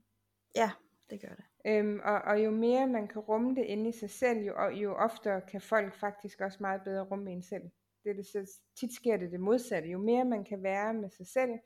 [0.54, 0.70] Ja,
[1.10, 1.44] det gør det.
[1.66, 4.94] Øhm, og, og jo mere man kan rumme det inde i sig selv, jo, jo
[4.94, 7.70] oftere kan folk faktisk også meget bedre rumme en selv.
[8.04, 9.88] Det, det, så tit sker det det modsatte.
[9.88, 11.58] Jo mere man kan være med sig selv,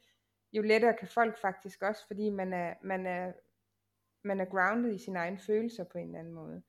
[0.53, 3.33] jo lettere kan folk faktisk også, fordi man er, man er,
[4.24, 6.62] man er grounded i sine egne følelser på en eller anden måde.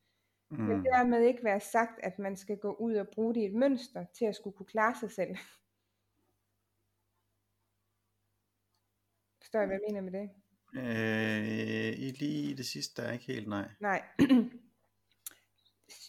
[0.50, 0.58] Mm.
[0.58, 3.56] Men dermed ikke være sagt, at man skal gå ud og bruge det i et
[3.56, 5.36] mønster til at skulle kunne klare sig selv.
[9.42, 10.43] Forstår jeg, hvad jeg mener med det?
[10.76, 13.70] Øh, i lige det sidste, der er ikke helt nej.
[13.80, 14.02] Nej.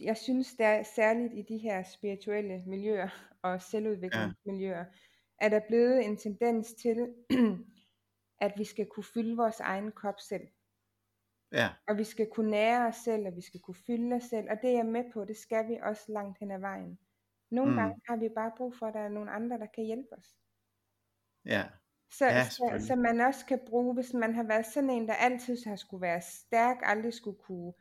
[0.01, 3.09] Jeg synes, der er særligt i de her spirituelle miljøer
[3.43, 4.85] og selvudviklingsmiljøer, ja.
[5.41, 7.15] er der blevet en tendens til,
[8.47, 10.49] at vi skal kunne fylde vores egen kop selv.
[11.53, 11.69] Ja.
[11.89, 14.57] Og vi skal kunne nære os selv, og vi skal kunne fylde os selv, og
[14.63, 16.99] det er jeg med på, det skal vi også langt hen ad vejen.
[17.51, 17.77] Nogle mm.
[17.77, 20.37] gange har vi bare brug for, at der er nogle andre, der kan hjælpe os.
[21.45, 21.65] Ja.
[22.19, 25.15] Så, ja, så, så man også kan bruge, hvis man har været sådan en, der
[25.15, 27.73] altid har skulle være stærk, aldrig skulle kunne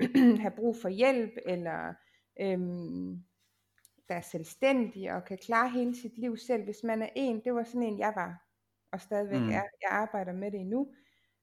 [0.42, 1.94] have brug for hjælp, eller
[2.40, 3.24] øhm,
[4.08, 6.64] der er selvstændig og kan klare hele sit liv selv.
[6.64, 8.46] Hvis man er en, det var sådan en, jeg var,
[8.92, 9.48] og stadigvæk mm.
[9.48, 9.62] er.
[9.82, 10.88] Jeg arbejder med det endnu.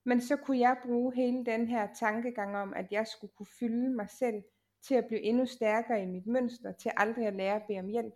[0.06, 3.90] Men så kunne jeg bruge hele den her tankegang om, at jeg skulle kunne fylde
[3.90, 4.44] mig selv
[4.88, 7.88] til at blive endnu stærkere i mit mønster, til aldrig at lære at bede om
[7.88, 8.14] hjælp.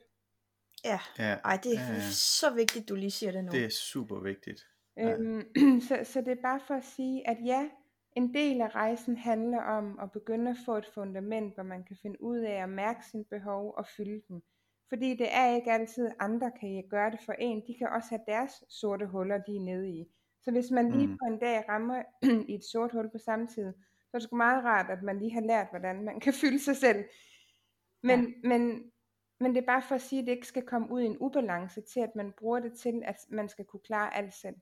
[0.85, 1.33] Ja, ja.
[1.45, 2.09] Ej, det er ja, ja.
[2.11, 3.51] så vigtigt, du lige siger det nu.
[3.51, 4.67] Det er super vigtigt.
[4.99, 5.41] Øhm,
[5.87, 7.69] så, så det er bare for at sige, at ja,
[8.15, 11.97] en del af rejsen handler om at begynde at få et fundament, hvor man kan
[12.01, 14.41] finde ud af at mærke sine behov og fylde dem.
[14.89, 17.63] Fordi det er ikke altid, andre kan gøre det for en.
[17.67, 20.05] De kan også have deres sorte huller, de er nede i.
[20.43, 21.17] Så hvis man lige Mm.
[21.17, 22.03] på en dag rammer
[22.51, 25.19] i et sort hul på samme tid, så er det sgu meget rart, at man
[25.19, 27.05] lige har lært, hvordan man kan fylde sig selv.
[28.03, 28.47] Men, ja.
[28.49, 28.91] men,
[29.39, 31.17] men det er bare for at sige, at det ikke skal komme ud i en
[31.19, 34.55] ubalance til, at man bruger det til, at man skal kunne klare alt selv.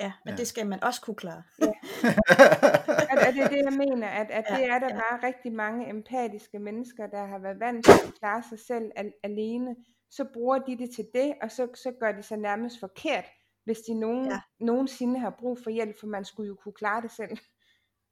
[0.00, 0.36] Ja, men Ja.
[0.36, 1.42] det skal man også kunne klare.
[1.62, 1.66] Og
[3.10, 4.94] og det er det, jeg mener, at, at Ja, det er der ja.
[5.00, 9.12] bare rigtig mange empatiske mennesker, der har været vant til at klare sig selv al-
[9.22, 9.76] alene.
[10.10, 13.24] Så bruger de det til det, og så, så gør de sig nærmest forkert,
[13.64, 14.32] hvis de nogen, Ja.
[14.32, 14.40] ja.
[14.64, 17.38] nogensinde har brug for hjælp, for man skulle jo kunne klare det selv.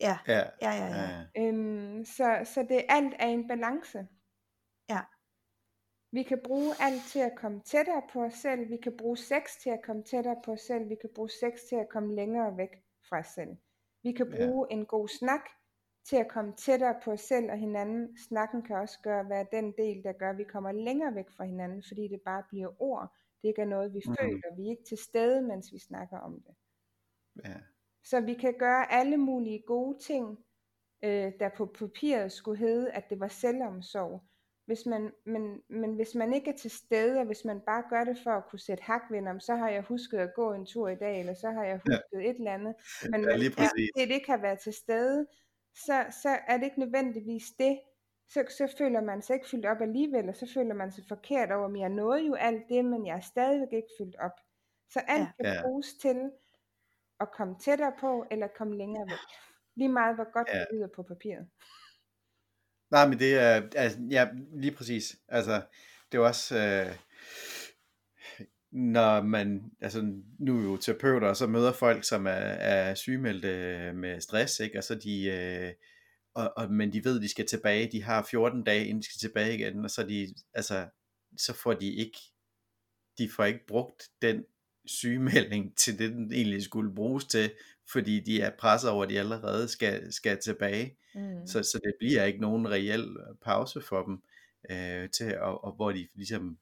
[0.00, 1.24] Ja, ja, ja, ja, ja.
[1.36, 1.42] ja.
[1.48, 4.06] Øhm, så, så det alt er en balance.
[4.88, 5.00] Ja.
[6.12, 8.70] Vi kan bruge alt til at komme tættere på os selv.
[8.70, 10.88] Vi kan bruge sex til at komme tættere på os selv.
[10.88, 12.70] Vi kan bruge sex til at komme længere væk
[13.08, 13.56] fra os selv.
[14.02, 14.36] Vi kan Ja.
[14.36, 15.40] bruge en god snak
[16.04, 18.18] til at komme tættere på os selv og hinanden.
[18.28, 21.44] Snakken kan også gøre, være den del, der gør, at vi kommer længere væk fra
[21.44, 23.16] hinanden, fordi det bare bliver ord.
[23.42, 24.16] Det ikke er noget, vi Mhm.
[24.20, 24.56] føler.
[24.56, 26.54] Vi er ikke til stede, mens vi snakker om det.
[27.44, 27.54] ja.
[28.04, 30.44] Så vi kan gøre alle mulige gode ting,
[31.02, 34.22] øh, der på papiret skulle hedde, at det var selvomsorg.
[34.66, 38.04] Hvis man, men, men hvis man ikke er til stede, og hvis man bare gør
[38.04, 40.66] det for at kunne sætte hak ved, om, så har jeg husket at gå en
[40.66, 41.94] tur i dag, eller så har jeg Ja.
[41.96, 42.74] husket et eller andet.
[43.10, 43.90] Men Ja, hvis lige præcis.
[43.96, 45.26] det ikke har været til stede,
[45.74, 47.80] så, så er det ikke nødvendigvis det.
[48.28, 51.50] Så, så føler man sig ikke fyldt op alligevel, og så føler man sig forkert
[51.52, 54.40] over, at jeg nåede jo alt det, men jeg er stadigvæk ikke fyldt op.
[54.90, 55.44] Så alt Ja.
[55.44, 55.62] kan Ja.
[55.62, 56.30] bruges til
[57.20, 59.18] at komme tættere på, eller komme længere væk.
[59.76, 60.58] Lige meget, hvor godt Ja.
[60.58, 61.48] det lyder på papiret.
[62.90, 65.16] Nej, men det er, altså, ja, lige præcis.
[65.28, 65.62] Altså,
[66.12, 66.96] det er også, øh,
[68.72, 73.92] når man, altså nu er jo terapeuter, og så møder folk, som er, er sygemeldte
[73.92, 74.78] med stress, ikke?
[74.78, 75.72] og så de, øh,
[76.34, 79.28] og, og, men de ved, de skal tilbage, de har 14 dage, inden de skal
[79.28, 80.88] tilbage igen, og så de, altså,
[81.38, 82.18] så får de ikke,
[83.18, 84.44] de får ikke brugt den
[84.86, 87.50] sygemelding til det, den egentlig skulle bruges til,
[87.92, 90.96] fordi de er presset over, at de allerede skal, skal tilbage.
[91.14, 91.46] Mm.
[91.46, 94.22] Så, så det bliver ikke nogen reel pause for dem,
[94.70, 96.58] øh, til, og, og hvor de ligesom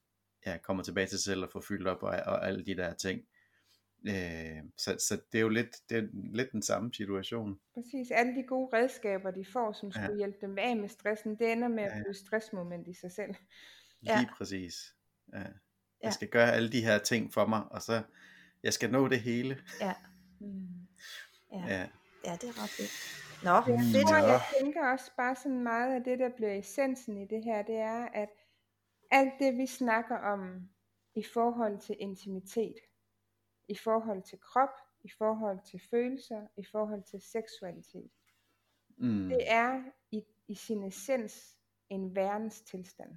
[0.47, 2.95] ja, kommer tilbage til sig selv og får fyldt op og, og alle de der
[2.95, 3.21] ting.
[4.09, 7.59] Øh, så, så det er jo lidt, det er lidt den samme situation.
[7.75, 8.11] Præcis.
[8.11, 10.17] Alle de gode redskaber, de får, som skulle Ja.
[10.17, 11.95] hjælpe dem af med stressen, det ender med at Ja.
[12.03, 13.35] blive et stressmoment i sig selv.
[14.01, 14.27] Lige Ja.
[14.39, 14.95] præcis.
[15.33, 15.39] Ja.
[15.39, 15.45] Ja.
[16.03, 18.03] Jeg skal gøre alle de her ting for mig, og så
[18.63, 19.59] jeg skal nå det hele.
[19.81, 19.95] Ja,
[20.41, 20.84] Mm.
[21.55, 21.67] Ja.
[21.67, 21.89] Ja.
[22.25, 22.93] ja, det er ret fedt.
[23.45, 24.07] Nå, Jeg fedt.
[24.09, 24.27] tror, Nå.
[24.27, 27.75] jeg tænker også bare sådan meget af det, der bliver essensen i det her, det
[27.77, 28.29] er, at
[29.11, 30.69] alt det, vi snakker om
[31.15, 32.77] i forhold til intimitet,
[33.69, 34.75] i forhold til krop,
[35.05, 38.11] i forhold til følelser, i forhold til seksualitet,
[38.99, 39.29] Mm.
[39.29, 43.11] det er i, i sin essens en værens tilstand.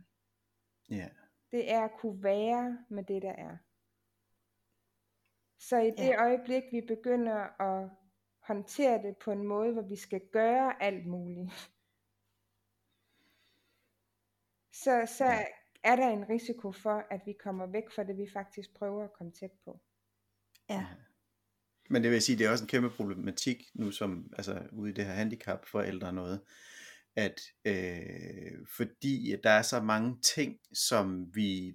[0.89, 1.09] Ja.
[1.51, 3.57] Det er at kunne være med det, der er.
[5.59, 6.21] Så i det Ja.
[6.23, 7.89] øjeblik, vi begynder at
[8.47, 11.51] håndtere det på en måde, hvor vi skal gøre alt muligt,
[14.73, 15.45] så, så Ja.
[15.83, 19.13] er der en risiko for, at vi kommer væk fra det, vi faktisk prøver at
[19.13, 19.79] komme tæt på.
[20.69, 20.85] Ja,
[21.89, 24.93] Men det vil sige, det er også en kæmpe problematik nu, som altså ude i
[24.93, 26.41] det her handicap for ældre noget,
[27.15, 31.73] at øh, fordi at der er så mange ting, som vi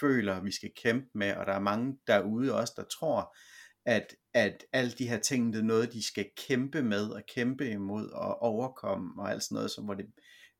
[0.00, 3.36] føler, vi skal kæmpe med, og der er mange derude også, der tror,
[3.84, 7.70] at, at alle de her ting, det er noget, de skal kæmpe med, og kæmpe
[7.70, 10.06] imod, og overkomme, og alt sådan noget, så hvor det,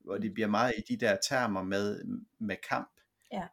[0.05, 2.05] hvor det bliver meget i de der termer med,
[2.39, 2.91] med kamp,
[3.33, 3.47] Ja.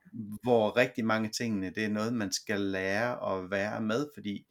[0.43, 4.47] hvor rigtig mange tingene, det er noget, man skal lære at være med, fordi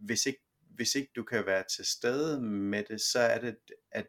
[0.00, 0.40] hvis ikke,
[0.70, 3.56] hvis ikke du kan være til stede med det, så er det,
[3.92, 4.06] at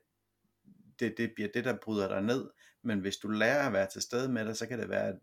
[0.99, 2.49] det, det bliver det, der bryder dig ned.
[2.83, 5.19] Men hvis du lærer at være til stede med det, så kan det være,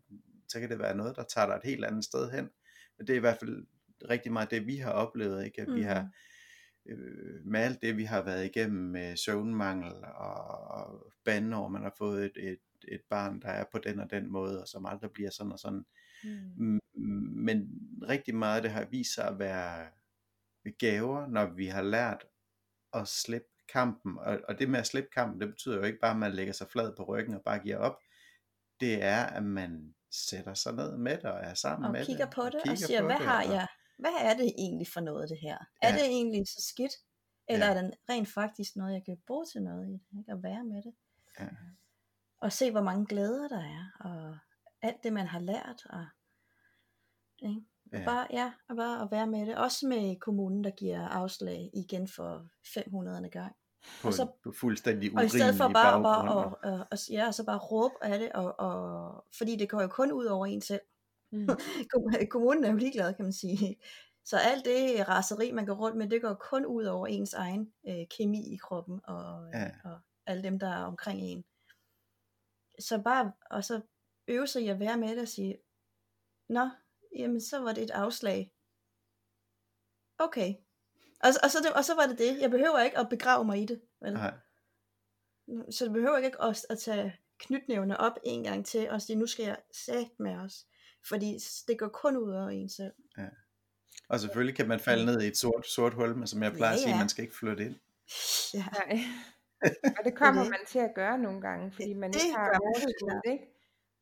[0.47, 2.49] så kan det være noget, der tager dig et helt andet sted hen.
[2.97, 3.65] Men det er i hvert fald
[4.09, 5.61] rigtig meget det, vi har oplevet, ikke?
[5.61, 6.09] at vi har
[6.85, 12.25] øh, med alt det, vi har været igennem med søvnmangel og bandeår, man har fået
[12.25, 15.29] et, et, et barn, der er på den og den måde, og som aldrig bliver
[15.29, 15.85] sådan og sådan.
[16.23, 16.79] Mm.
[17.35, 17.69] Men
[18.09, 19.87] rigtig meget af det har vist sig at være
[20.79, 22.25] gaver, når vi har lært
[22.93, 24.17] at slippe kampen.
[24.17, 26.53] Og, og det med at slippe kampen, det betyder jo ikke bare, at man lægger
[26.53, 27.97] sig flad på ryggen og bare giver op.
[28.79, 32.25] Det er, at man sætter sig ned med det og er sammen og med kigger
[32.25, 32.33] det.
[32.35, 33.67] på det og kigger siger, på hvad det, har og- jeg,
[33.99, 35.57] hvad er det egentlig for noget det her?
[35.81, 35.93] Er Ja.
[35.97, 36.91] det egentlig så skidt?
[37.49, 37.73] Eller Ja.
[37.73, 40.01] er det rent faktisk noget, jeg kan bruge til noget i det?
[40.19, 40.31] Ikke?
[40.31, 40.93] At være med det.
[41.39, 41.47] Ja.
[42.41, 44.37] Og se, hvor mange glæder der er, og
[44.81, 45.85] alt det, man har lært.
[45.89, 46.05] Og,
[47.41, 47.61] ikke?
[47.93, 48.05] Ja.
[48.05, 49.57] Bare, ja, og bare at være med det.
[49.57, 53.29] Også med kommunen, der giver afslag igen for 500.
[53.29, 53.55] gang.
[54.01, 57.31] På, og så, på fuldstændig Og i stedet for bare, bare og, og, og, ja,
[57.31, 60.61] så bare råbe af det, og, og, fordi det går jo kun ud over en
[60.61, 60.81] selv.
[61.33, 61.47] Mm.
[62.33, 63.75] kommunen er jo ligeglad, kan man sige.
[64.25, 67.73] Så alt det raseri, man går rundt med, det går kun ud over ens egen
[67.87, 69.71] øh, kemi i kroppen, og, ja.
[69.83, 71.43] og alle dem, der er omkring en.
[72.79, 73.81] Så bare, og så
[74.27, 75.57] øve sig i at være med det og sige,
[76.49, 76.69] nå,
[77.15, 78.53] jamen så var det et afslag.
[80.17, 80.53] Okay.
[81.23, 82.41] Og, og, så, det, og så var det det.
[82.41, 83.81] Jeg behøver ikke at begrave mig i det.
[84.01, 84.13] Vel?
[84.13, 84.33] Nej.
[85.71, 89.27] Så det behøver ikke at, at tage knytnævne op en gang til, og sige, nu
[89.27, 90.65] skal jeg sætte med os.
[91.09, 91.37] Fordi
[91.67, 92.93] det går kun ud over en selv.
[93.17, 93.27] Ja.
[94.09, 96.71] Og selvfølgelig kan man falde ned i et sort, sort hul, men som jeg plejer
[96.71, 96.83] ja, ja.
[96.83, 97.75] at sige, man skal ikke flytte ind.
[98.53, 98.65] Ja.
[98.71, 98.99] Nej.
[99.97, 100.51] og det kommer det.
[100.51, 103.45] man til at gøre nogle gange, fordi man det ikke har overskud, ikke?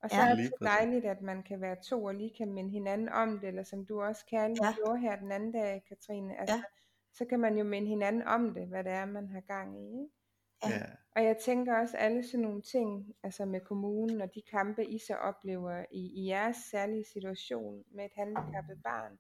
[0.04, 0.30] Og så ja.
[0.30, 3.40] er det så dejligt, at man kan være to og lige kan minde hinanden om
[3.40, 4.74] det, eller som du også kærligt ja.
[4.76, 6.40] gjorde her den anden dag, Katrine.
[6.40, 6.64] Altså, ja.
[7.14, 9.86] Så kan man jo minde hinanden om det, hvad det er, man har gang i.
[9.86, 10.21] Ikke?
[10.70, 10.82] Ja.
[11.16, 15.00] Og jeg tænker også alle sådan nogle ting, altså med kommunen og de kampe, I
[15.08, 19.20] så oplever i, i jeres særlige situation med et handicappet barn,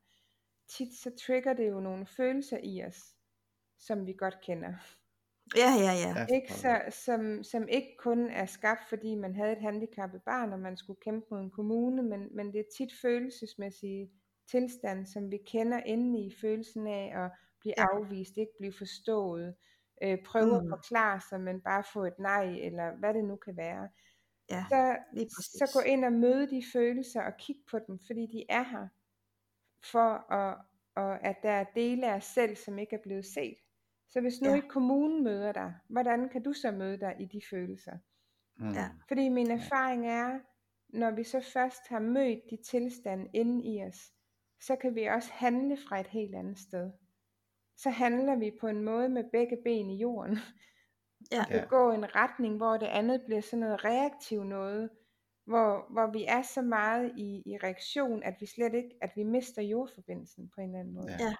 [0.69, 3.15] tit så trigger det jo nogle følelser i os,
[3.79, 4.73] som vi godt kender.
[5.57, 6.35] Ja, ja, ja.
[6.35, 6.53] Ikke?
[6.53, 10.77] Så, som, som ikke kun er skabt, fordi man havde et handicappet barn, og man
[10.77, 14.11] skulle kæmpe mod en kommune, men, men det er tit følelsesmæssige
[14.51, 17.85] tilstand, som vi kender inde i følelsen af at blive ja.
[17.91, 19.55] afvist, ikke blive forstået,
[20.03, 20.65] øh, prøve mm.
[20.65, 23.89] at forklare sig, men bare få et nej, eller hvad det nu kan være.
[24.49, 24.97] Ja, så,
[25.39, 28.87] så gå ind og møde de følelser og kigge på dem, fordi de er her,
[29.91, 30.57] for at,
[30.95, 33.57] og at der er dele af os selv, som ikke er blevet set.
[34.09, 34.55] Så hvis nu ja.
[34.55, 37.97] ikke kommunen møder dig, hvordan kan du så møde dig i de følelser?
[38.57, 38.71] Mm.
[38.71, 38.89] Ja.
[39.07, 40.39] Fordi min erfaring er,
[40.89, 44.13] når vi så først har mødt de tilstande inde i os,
[44.61, 46.91] så kan vi også handle fra et helt andet sted.
[47.83, 50.37] Så handler vi på en måde med begge ben i jorden.
[51.31, 51.45] Ja.
[51.49, 54.89] Det går en retning, hvor det andet bliver sådan noget reaktivt noget,
[55.45, 59.23] hvor, hvor vi er så meget i, i reaktion, at vi slet ikke, at vi
[59.23, 61.11] mister jordforbindelsen på en eller anden måde.
[61.19, 61.35] Ja,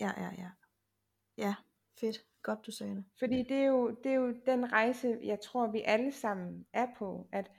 [0.00, 0.50] ja, ja, ja.
[1.38, 1.54] Ja,
[2.00, 2.18] fedt.
[2.42, 3.04] Godt du sagde det.
[3.18, 6.86] Fordi det er, jo, det er jo den rejse, jeg tror vi alle sammen er
[6.98, 7.50] på, at,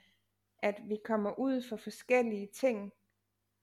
[0.60, 2.92] at vi kommer ud for forskellige ting,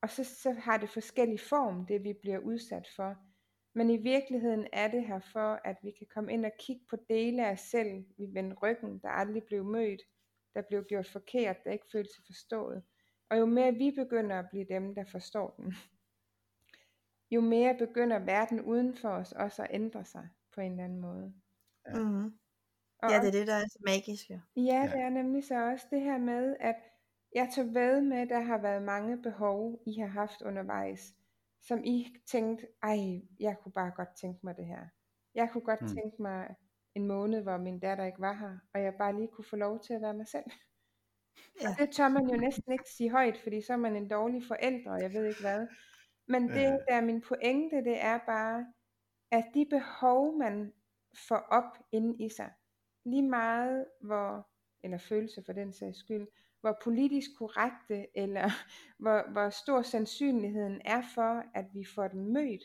[0.03, 3.17] og så, så har det forskellig form, det vi bliver udsat for.
[3.75, 6.97] Men i virkeligheden er det her for, at vi kan komme ind og kigge på
[7.09, 10.03] dele af os selv, vi vender ryggen, der aldrig blev mødt,
[10.55, 12.83] der blev gjort forkert, der ikke følte sig forstået.
[13.31, 15.75] Og jo mere vi begynder at blive dem, der forstår den,
[17.31, 21.01] jo mere begynder verden uden for os også at ændre sig på en eller anden
[21.01, 21.35] måde.
[21.89, 21.99] Ja.
[21.99, 22.39] Mm-hmm.
[22.99, 24.31] Og ja, det er det, der er så magisk.
[24.31, 24.41] Ja.
[24.57, 26.77] ja, det er nemlig så også det her med, at
[27.35, 31.15] jeg tager ved med, at der har været mange behov, I har haft undervejs,
[31.65, 32.99] som I tænkte, ej,
[33.41, 34.87] jeg kunne bare godt tænke mig det her.
[35.35, 35.89] Jeg kunne godt mm.
[35.89, 36.55] tænke mig
[36.95, 39.81] en måned, hvor min datter ikke var her, og jeg bare lige kunne få lov
[39.81, 40.45] til at være mig selv.
[41.63, 41.69] Ja.
[41.69, 44.43] Og det tør man jo næsten ikke sige højt, fordi så er man en dårlig
[44.49, 45.67] forælder, og jeg ved ikke hvad.
[46.29, 48.67] Men det, der er min pointe, det er bare,
[49.31, 50.73] at de behov, man
[51.29, 52.51] får op inde i sig,
[53.05, 54.49] lige meget hvor,
[54.83, 56.27] eller følelse for den sags skyld,
[56.65, 58.51] hvor politisk korrekte, eller
[59.03, 62.63] hvor, hvor stor sandsynligheden er for, at vi får dem mødt,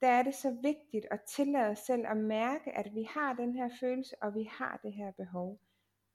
[0.00, 3.54] der er det så vigtigt at tillade os selv at mærke, at vi har den
[3.54, 5.60] her følelse, og vi har det her behov.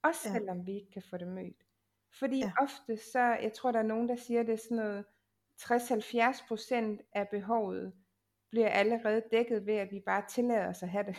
[0.02, 0.34] Også ja.
[0.34, 1.56] selvom vi ikke kan få det mødt.
[2.18, 2.52] Fordi ja.
[2.60, 5.04] ofte så, jeg tror der er nogen, der siger, det er sådan noget
[5.60, 7.92] 60-70% af behovet
[8.50, 11.16] bliver allerede dækket ved, at vi bare tillader os at have det.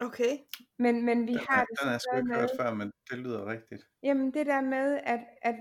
[0.00, 0.38] Okay.
[0.78, 3.46] Men, men vi den, har det den er sgu ikke hørt før, men det lyder
[3.46, 3.82] rigtigt.
[4.02, 5.56] Jamen det der med, at, at,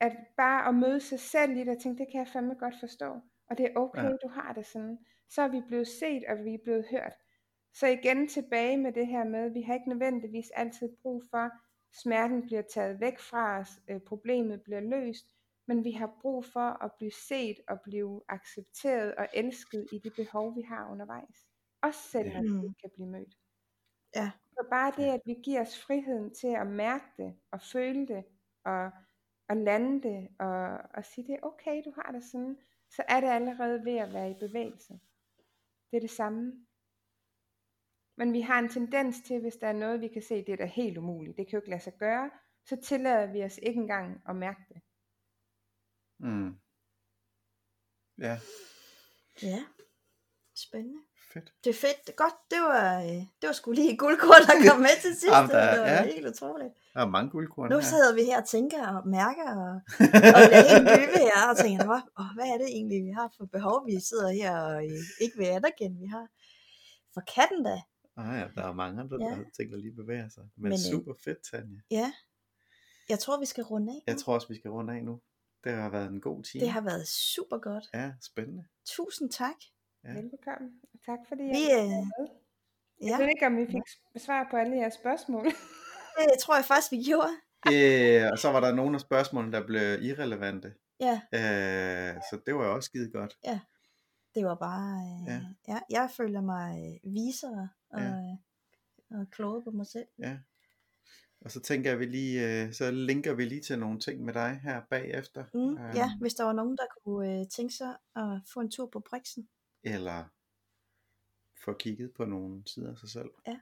[0.00, 2.74] at bare at møde sig selv i det, og tænke, det kan jeg fandme godt
[2.80, 3.20] forstå.
[3.50, 4.08] Og det er okay, ja.
[4.08, 4.98] du har det sådan.
[5.28, 7.12] Så er vi blevet set, og vi er blevet hørt.
[7.74, 11.38] Så igen tilbage med det her med, at vi har ikke nødvendigvis altid brug for,
[11.38, 11.50] at
[12.02, 15.26] smerten bliver taget væk fra os, øh, problemet bliver løst,
[15.68, 20.10] men vi har brug for at blive set og blive accepteret og elsket i de
[20.10, 21.47] behov, vi har undervejs.
[21.82, 22.52] Også selvom ja.
[22.52, 23.34] vi ikke kan blive mødt.
[24.16, 24.30] Ja.
[24.52, 28.24] Så bare det, at vi giver os friheden til at mærke det, og føle det,
[28.64, 28.90] og,
[29.48, 32.58] og lande det, og, og sige, det er okay, du har det sådan,
[32.90, 34.92] så er det allerede ved at være i bevægelse.
[35.90, 36.66] Det er det samme.
[38.16, 40.56] Men vi har en tendens til, hvis der er noget, vi kan se, det er
[40.56, 42.30] da helt umuligt, det kan jo ikke lade sig gøre,
[42.64, 44.82] så tillader vi os ikke engang at mærke det.
[46.18, 46.60] Mm.
[48.18, 48.36] Ja.
[49.42, 49.64] Ja.
[50.54, 51.07] Spændende.
[51.32, 51.48] Fedt.
[51.64, 52.00] Det er fedt.
[52.06, 52.36] Det er godt.
[52.52, 55.32] Det var, øh, det var sgu lige guldkorn, der kom med til sidst.
[55.34, 56.04] Jamen, der er- det var ja.
[56.14, 56.72] helt utroligt.
[56.94, 59.72] Der er mange guldkorn Nu sidder vi her og tænker og mærker og,
[60.36, 63.28] og bliver helt dybe her og tænker, hvad, åh, hvad er det egentlig, vi har
[63.36, 66.26] for behov, vi sidder her og øh, ikke vil anerkende, vi har.
[67.14, 67.76] For katten da.
[68.20, 69.34] Ah, ja, der er mange andre, der Ja.
[69.34, 70.44] har ting, der lige bevæger sig.
[70.56, 71.80] Men, Men, øh, super fedt, Tanja.
[71.90, 72.08] Ja.
[73.08, 74.00] Jeg tror, vi skal runde af.
[74.06, 74.20] Jeg nu.
[74.20, 75.20] tror også, vi skal runde af nu.
[75.64, 76.60] Det har været en god time.
[76.64, 77.84] Det har været super godt.
[77.94, 78.64] Ja, spændende.
[78.96, 79.54] Tusind tak.
[80.04, 80.12] Ja.
[80.12, 80.68] Velbekomme.
[80.94, 82.28] Og tak fordi jeg Vi, øh, med.
[83.02, 83.82] Ja, Jeg ved ikke, om vi fik
[84.16, 85.44] svar på alle jeres spørgsmål.
[86.32, 87.32] det tror jeg faktisk, vi gjorde.
[87.74, 90.74] Øh, og så var der nogle af spørgsmålene, der blev irrelevante.
[91.00, 93.36] Ja, Øh, så det var jo også skide godt.
[94.34, 94.98] det var bare...
[94.98, 95.32] Øh, Ja.
[95.68, 95.74] ja.
[95.74, 95.80] ja.
[95.90, 98.06] jeg føler mig øh, visere og, Ja.
[98.08, 98.36] ja.
[99.18, 100.06] og klogere på mig selv.
[100.18, 100.38] Ja.
[101.40, 104.34] Og så tænker jeg, vi lige, øh, så linker vi lige til nogle ting med
[104.34, 105.44] dig her bagefter.
[105.54, 108.70] Mm, Øh, ja, hvis der var nogen, der kunne øh, tænke sig at få en
[108.70, 109.48] tur på Brixen.
[109.84, 110.24] Eller
[111.64, 113.30] få kigget på nogle sider af sig selv.
[113.46, 113.58] Ja.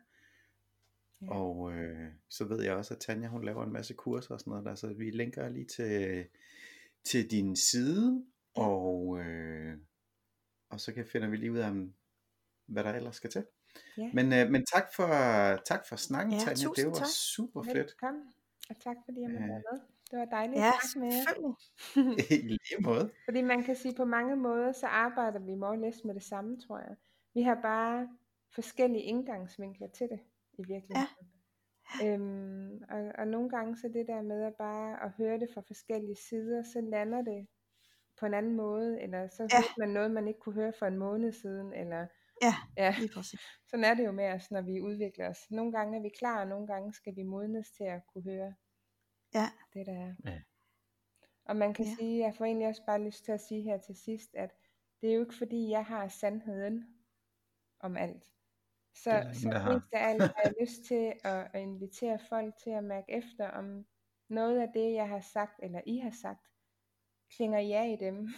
[1.22, 1.30] Ja.
[1.34, 4.50] Og øh, så ved jeg også, at Tanja hun laver en masse kurser og sådan
[4.50, 6.26] noget der, så vi linker lige til,
[7.04, 8.24] til din side,
[8.56, 8.62] Ja.
[8.62, 9.76] og, øh,
[10.68, 11.94] og så kan, finder vi lige ud af, om,
[12.66, 13.46] hvad der ellers skal til.
[13.96, 14.10] Ja.
[14.14, 15.06] Men, øh, men tak for,
[15.56, 16.68] tak for snakken, Ja, Tanja.
[16.76, 17.06] Det var tak.
[17.06, 17.76] super fedt.
[17.76, 18.20] Velbekomme.
[18.70, 19.50] Og tak fordi jeg måtte Ja.
[19.52, 19.80] være med.
[20.10, 21.54] Det var dejligt Ja, at med jer.
[22.34, 23.10] I lige måde.
[23.24, 26.60] Fordi man kan sige, på mange måder, så arbejder vi or less med det samme,
[26.60, 26.96] tror jeg.
[27.34, 28.08] Vi har bare
[28.54, 30.20] forskellige indgangsvinkler til det,
[30.58, 31.08] i virkeligheden.
[32.02, 32.06] Ja.
[32.06, 35.60] Øhm, og, og nogle gange så det der med at bare at høre det fra
[35.60, 37.46] forskellige sider, så lander det
[38.20, 39.56] på en anden måde, eller så Ja.
[39.58, 39.62] ja.
[39.78, 42.06] man noget, man ikke kunne høre for en måned siden, eller
[42.42, 42.54] Ja,
[42.84, 43.40] ja, lige præcis.
[43.68, 45.50] sådan er det jo med os, når vi udvikler os.
[45.50, 48.54] Nogle gange er vi klar, og nogle gange skal vi modnes til at kunne høre
[49.34, 49.46] Ja.
[49.74, 50.14] det, der er.
[50.24, 50.40] Ja.
[51.44, 51.94] Og man kan Ja.
[51.98, 54.50] sige, jeg får egentlig også bare lyst til at sige her til sidst, at
[55.00, 56.84] det er jo ikke fordi, jeg har sandheden
[57.80, 58.24] om alt.
[58.94, 59.72] Så, Det er så der har.
[59.74, 63.48] mest af alt har jeg lyst til at, at invitere folk til at mærke efter,
[63.50, 63.86] om
[64.28, 66.46] noget af det, jeg har sagt, eller I har sagt,
[67.36, 68.28] klinger ja i dem.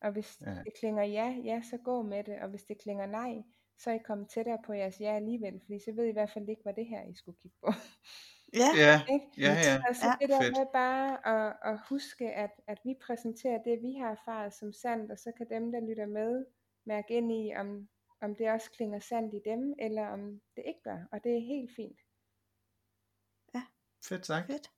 [0.00, 0.50] Og hvis ja.
[0.64, 2.38] det klinger ja, ja, så gå med det.
[2.40, 3.42] Og hvis det klinger nej,
[3.78, 6.30] så er I kommet tættere på jeres ja alligevel, fordi så ved I i hvert
[6.30, 7.72] fald ikke, hvad det her, I skulle kigge på.
[8.56, 9.26] Ja, Ja, Ikke?
[9.38, 9.82] ja, ja.
[9.88, 10.12] Altså Ja.
[10.20, 10.56] det der Fedt.
[10.58, 15.12] med bare at, at huske, at, at vi præsenterer det, vi har erfaret som sandt,
[15.12, 16.44] og så kan dem, der lytter med,
[16.86, 17.88] mærke ind i, om,
[18.22, 20.20] om det også klinger sandt i dem, eller om
[20.56, 20.98] det ikke gør.
[21.12, 21.98] Og det er helt fint.
[24.08, 24.46] Fedt sagt.
[24.46, 24.70] fedt.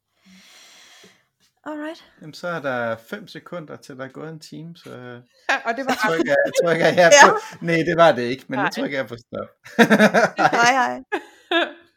[1.64, 2.12] Alright.
[2.20, 4.90] Jamen, så er der 5 sekunder til der er gået en time, så
[5.66, 7.28] og det var så trykker jeg, trykker jeg Ja.
[7.28, 7.36] på.
[7.66, 8.70] Nej, det var det ikke, men nu Nej.
[8.70, 9.48] trykker jeg på stop.
[10.38, 11.02] Hej hej.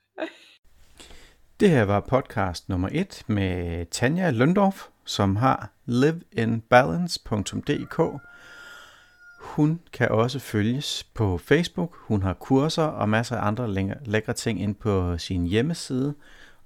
[1.61, 8.21] Det her var podcast nummer 1 med Tanja Lundorf, som har liveinbalance.dk.
[9.39, 11.95] Hun kan også følges på Facebook.
[11.95, 16.15] Hun har kurser og masser af andre lækre ting ind på sin hjemmeside.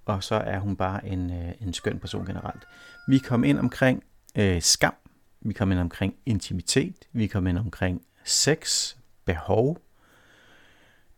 [0.06, 2.64] Og så er hun bare en, øh, en skøn person generelt.
[3.08, 4.04] Vi kom ind omkring
[4.36, 4.94] øh, skam.
[5.42, 6.96] Vi kom ind omkring intimitet.
[7.12, 9.78] Vi kom ind omkring sex, behov.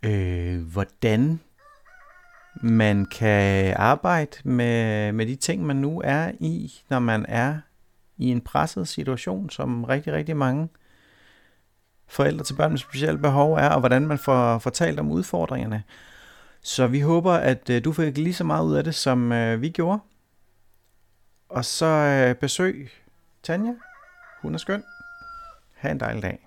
[0.03, 1.39] Øh, hvordan
[2.61, 7.57] man kan arbejde med, med de ting, man nu er i, når man er
[8.17, 10.69] i en presset situation, som rigtig, rigtig mange
[12.07, 15.83] forældre til børn med specielle behov er, og hvordan man får fortalt om udfordringerne.
[16.61, 19.61] Så vi håber, at øh, du fik lige så meget ud af det, som øh,
[19.61, 19.99] vi gjorde.
[21.49, 22.91] Og så øh, besøg
[23.43, 23.73] Tanja.
[24.41, 24.83] Hun er skøn.
[25.75, 26.46] Ha' en dejlig dag.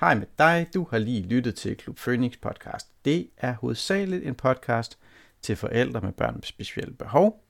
[0.00, 2.88] Hej med dig, du har lige lyttet til Klub Phoenix podcast.
[3.04, 4.98] Det er hovedsageligt en podcast
[5.42, 7.44] til forældre med børn med specielle behov,